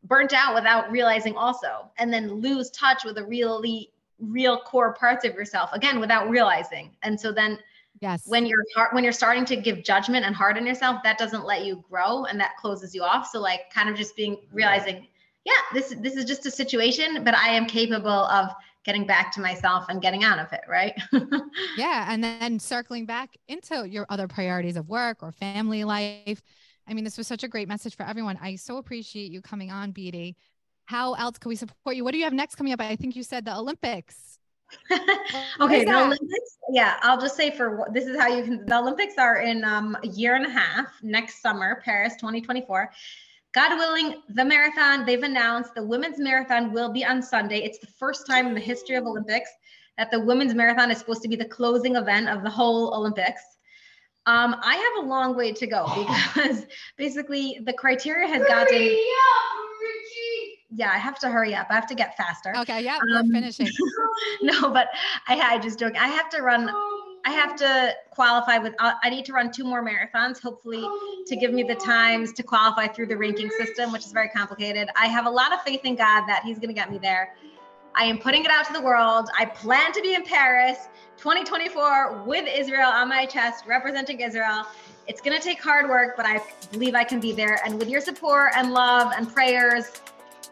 burnt 0.03 0.33
out 0.33 0.53
without 0.53 0.91
realizing 0.91 1.35
also 1.35 1.89
and 1.97 2.13
then 2.13 2.31
lose 2.31 2.69
touch 2.71 3.03
with 3.03 3.15
the 3.15 3.25
really 3.25 3.91
real 4.19 4.59
core 4.61 4.93
parts 4.93 5.25
of 5.25 5.33
yourself 5.33 5.69
again 5.73 5.99
without 5.99 6.29
realizing 6.29 6.95
and 7.03 7.19
so 7.19 7.31
then 7.31 7.57
yes 8.01 8.23
when 8.25 8.45
you're 8.45 8.63
hard, 8.75 8.89
when 8.93 9.03
you're 9.03 9.13
starting 9.13 9.45
to 9.45 9.55
give 9.55 9.83
judgment 9.83 10.25
and 10.25 10.35
harden 10.35 10.65
yourself 10.65 11.01
that 11.03 11.17
doesn't 11.17 11.45
let 11.45 11.65
you 11.65 11.83
grow 11.89 12.25
and 12.25 12.39
that 12.39 12.55
closes 12.57 12.95
you 12.95 13.03
off 13.03 13.27
so 13.27 13.39
like 13.39 13.69
kind 13.73 13.89
of 13.89 13.95
just 13.95 14.15
being 14.15 14.37
realizing 14.53 15.07
yeah 15.43 15.53
this 15.73 15.95
this 15.99 16.15
is 16.15 16.25
just 16.25 16.45
a 16.45 16.51
situation 16.51 17.23
but 17.23 17.35
i 17.35 17.49
am 17.49 17.65
capable 17.65 18.09
of 18.09 18.49
getting 18.85 19.05
back 19.05 19.31
to 19.33 19.41
myself 19.41 19.85
and 19.89 20.01
getting 20.01 20.23
out 20.23 20.39
of 20.39 20.53
it, 20.53 20.61
right? 20.69 20.93
yeah. 21.77 22.05
And 22.07 22.23
then 22.23 22.59
circling 22.59 23.05
back 23.05 23.35
into 23.47 23.89
your 23.89 24.05
other 24.09 24.27
priorities 24.27 24.77
of 24.77 24.87
work 24.87 25.23
or 25.23 25.31
family 25.31 25.83
life. 25.83 26.41
I 26.87 26.93
mean, 26.93 27.03
this 27.03 27.17
was 27.17 27.27
such 27.27 27.43
a 27.43 27.47
great 27.47 27.67
message 27.67 27.95
for 27.95 28.03
everyone. 28.03 28.37
I 28.39 28.55
so 28.55 28.77
appreciate 28.77 29.31
you 29.31 29.41
coming 29.41 29.71
on, 29.71 29.91
Beatie. 29.91 30.37
How 30.85 31.13
else 31.13 31.37
can 31.37 31.49
we 31.49 31.55
support 31.55 31.95
you? 31.95 32.03
What 32.03 32.11
do 32.11 32.17
you 32.17 32.23
have 32.25 32.33
next 32.33 32.55
coming 32.55 32.73
up? 32.73 32.81
I 32.81 32.95
think 32.95 33.15
you 33.15 33.23
said 33.23 33.45
the 33.45 33.55
Olympics. 33.55 34.39
okay, 35.61 35.85
the 35.85 35.95
Olympics. 35.95 36.57
Yeah, 36.71 36.97
I'll 37.01 37.19
just 37.19 37.35
say 37.35 37.51
for 37.51 37.87
this 37.93 38.05
is 38.05 38.19
how 38.19 38.27
you 38.27 38.43
can. 38.43 38.65
The 38.65 38.77
Olympics 38.77 39.15
are 39.17 39.37
in 39.37 39.63
um, 39.63 39.97
a 40.03 40.07
year 40.07 40.35
and 40.35 40.45
a 40.45 40.49
half 40.49 40.87
next 41.01 41.41
summer, 41.41 41.81
Paris 41.83 42.13
2024. 42.15 42.91
God 43.53 43.77
willing, 43.77 44.21
the 44.29 44.43
marathon, 44.43 45.05
they've 45.05 45.23
announced 45.23 45.75
the 45.75 45.85
women's 45.85 46.19
marathon 46.19 46.73
will 46.73 46.91
be 46.91 47.05
on 47.05 47.21
Sunday. 47.21 47.59
It's 47.59 47.79
the 47.79 47.87
first 47.87 48.27
time 48.27 48.47
in 48.47 48.53
the 48.53 48.59
history 48.59 48.97
of 48.97 49.05
Olympics 49.05 49.49
that 49.97 50.11
the 50.11 50.19
women's 50.19 50.53
marathon 50.53 50.91
is 50.91 50.97
supposed 50.97 51.21
to 51.21 51.29
be 51.29 51.37
the 51.37 51.45
closing 51.45 51.95
event 51.95 52.27
of 52.27 52.43
the 52.43 52.49
whole 52.49 52.93
Olympics. 52.93 53.41
Um, 54.25 54.57
I 54.61 54.75
have 54.75 55.05
a 55.05 55.07
long 55.07 55.37
way 55.37 55.53
to 55.53 55.67
go 55.67 55.85
because 56.33 56.65
basically 56.97 57.61
the 57.63 57.71
criteria 57.73 58.27
has 58.27 58.39
hurry 58.39 58.49
gotten. 58.49 58.97
Yeah, 60.75 60.91
I 60.91 60.97
have 60.97 61.17
to 61.19 61.29
hurry 61.29 61.55
up. 61.55 61.67
I 61.69 61.75
have 61.75 61.87
to 61.87 61.95
get 61.95 62.17
faster. 62.17 62.53
Okay, 62.57 62.83
yeah, 62.83 62.97
um, 62.97 63.27
we're 63.27 63.33
finishing. 63.33 63.69
no, 64.41 64.69
but 64.69 64.89
I, 65.27 65.39
I 65.39 65.59
just 65.59 65.79
joke. 65.79 65.93
I 65.97 66.07
have 66.07 66.29
to 66.31 66.41
run 66.41 66.69
I 67.25 67.31
have 67.31 67.55
to 67.55 67.95
qualify 68.11 68.59
with, 68.59 68.75
uh, 68.77 68.93
I 69.01 69.09
need 69.09 69.25
to 69.25 69.33
run 69.33 69.51
two 69.51 69.63
more 69.63 69.83
marathons, 69.83 70.39
hopefully, 70.39 70.87
to 71.25 71.35
give 71.35 71.51
me 71.51 71.63
the 71.63 71.73
times 71.73 72.31
to 72.33 72.43
qualify 72.43 72.85
through 72.87 73.07
the 73.07 73.17
ranking 73.17 73.49
system, 73.49 73.91
which 73.91 74.05
is 74.05 74.11
very 74.11 74.29
complicated. 74.29 74.89
I 74.95 75.07
have 75.07 75.25
a 75.25 75.29
lot 75.29 75.51
of 75.51 75.63
faith 75.63 75.81
in 75.85 75.95
God 75.95 76.27
that 76.27 76.43
He's 76.45 76.57
going 76.57 76.67
to 76.67 76.75
get 76.75 76.91
me 76.91 76.99
there. 76.99 77.35
I 77.95 78.03
am 78.03 78.19
putting 78.19 78.45
it 78.45 78.51
out 78.51 78.65
to 78.67 78.73
the 78.73 78.81
world. 78.81 79.29
I 79.39 79.45
plan 79.45 79.91
to 79.93 80.01
be 80.01 80.13
in 80.13 80.23
Paris 80.23 80.87
2024 81.17 82.23
with 82.27 82.47
Israel 82.47 82.89
on 82.89 83.09
my 83.09 83.25
chest, 83.25 83.65
representing 83.65 84.19
Israel. 84.19 84.67
It's 85.07 85.21
going 85.21 85.35
to 85.35 85.41
take 85.41 85.63
hard 85.63 85.89
work, 85.89 86.15
but 86.15 86.27
I 86.27 86.41
believe 86.71 86.93
I 86.93 87.05
can 87.05 87.19
be 87.19 87.31
there. 87.31 87.59
And 87.65 87.79
with 87.79 87.89
your 87.89 88.01
support 88.01 88.51
and 88.55 88.71
love 88.71 89.13
and 89.17 89.33
prayers, 89.33 89.85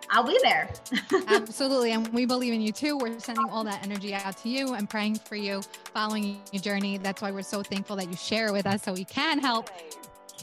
I'll 0.09 0.23
be 0.23 0.39
there. 0.43 0.69
Absolutely. 1.27 1.91
And 1.91 2.07
we 2.09 2.25
believe 2.25 2.53
in 2.53 2.61
you 2.61 2.71
too. 2.71 2.97
We're 2.97 3.19
sending 3.19 3.49
all 3.49 3.63
that 3.63 3.83
energy 3.83 4.13
out 4.13 4.37
to 4.37 4.49
you 4.49 4.73
and 4.73 4.89
praying 4.89 5.15
for 5.15 5.35
you, 5.35 5.61
following 5.93 6.39
your 6.51 6.61
journey. 6.61 6.97
That's 6.97 7.21
why 7.21 7.31
we're 7.31 7.41
so 7.41 7.63
thankful 7.63 7.95
that 7.97 8.09
you 8.09 8.15
share 8.15 8.53
with 8.53 8.65
us 8.65 8.83
so 8.83 8.93
we 8.93 9.05
can 9.05 9.39
help 9.39 9.69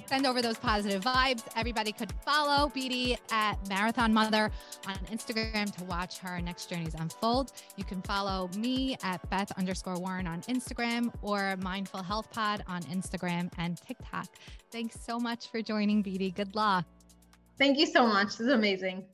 send 0.07 0.27
over 0.27 0.43
those 0.43 0.59
positive 0.59 1.03
vibes. 1.03 1.45
Everybody 1.57 1.93
could 1.93 2.13
follow 2.25 2.69
Beatie 2.69 3.17
at 3.31 3.57
Marathon 3.69 4.13
Mother 4.13 4.51
on 4.89 4.97
Instagram 5.13 5.75
to 5.77 5.85
watch 5.85 6.19
her 6.19 6.41
next 6.41 6.69
journeys 6.69 6.95
unfold. 6.95 7.53
You 7.77 7.85
can 7.85 8.03
follow 8.03 8.51
me 8.57 8.97
at 9.05 9.29
Beth 9.31 9.53
underscore 9.57 9.99
Warren 9.99 10.27
on 10.27 10.43
Instagram 10.43 11.13
or 11.23 11.57
Mindful 11.59 12.03
Health 12.03 12.31
Pod 12.33 12.65
on 12.67 12.83
Instagram 12.85 13.51
and 13.59 13.81
TikTok. 13.81 14.27
Thanks 14.73 14.99
so 15.01 15.19
much 15.19 15.49
for 15.49 15.63
joining, 15.63 16.03
Beatie. 16.03 16.33
Good 16.33 16.55
luck. 16.57 16.87
Thank 17.59 17.79
you 17.79 17.87
so 17.87 18.07
much. 18.07 18.29
This 18.29 18.41
is 18.41 18.49
amazing. 18.49 19.05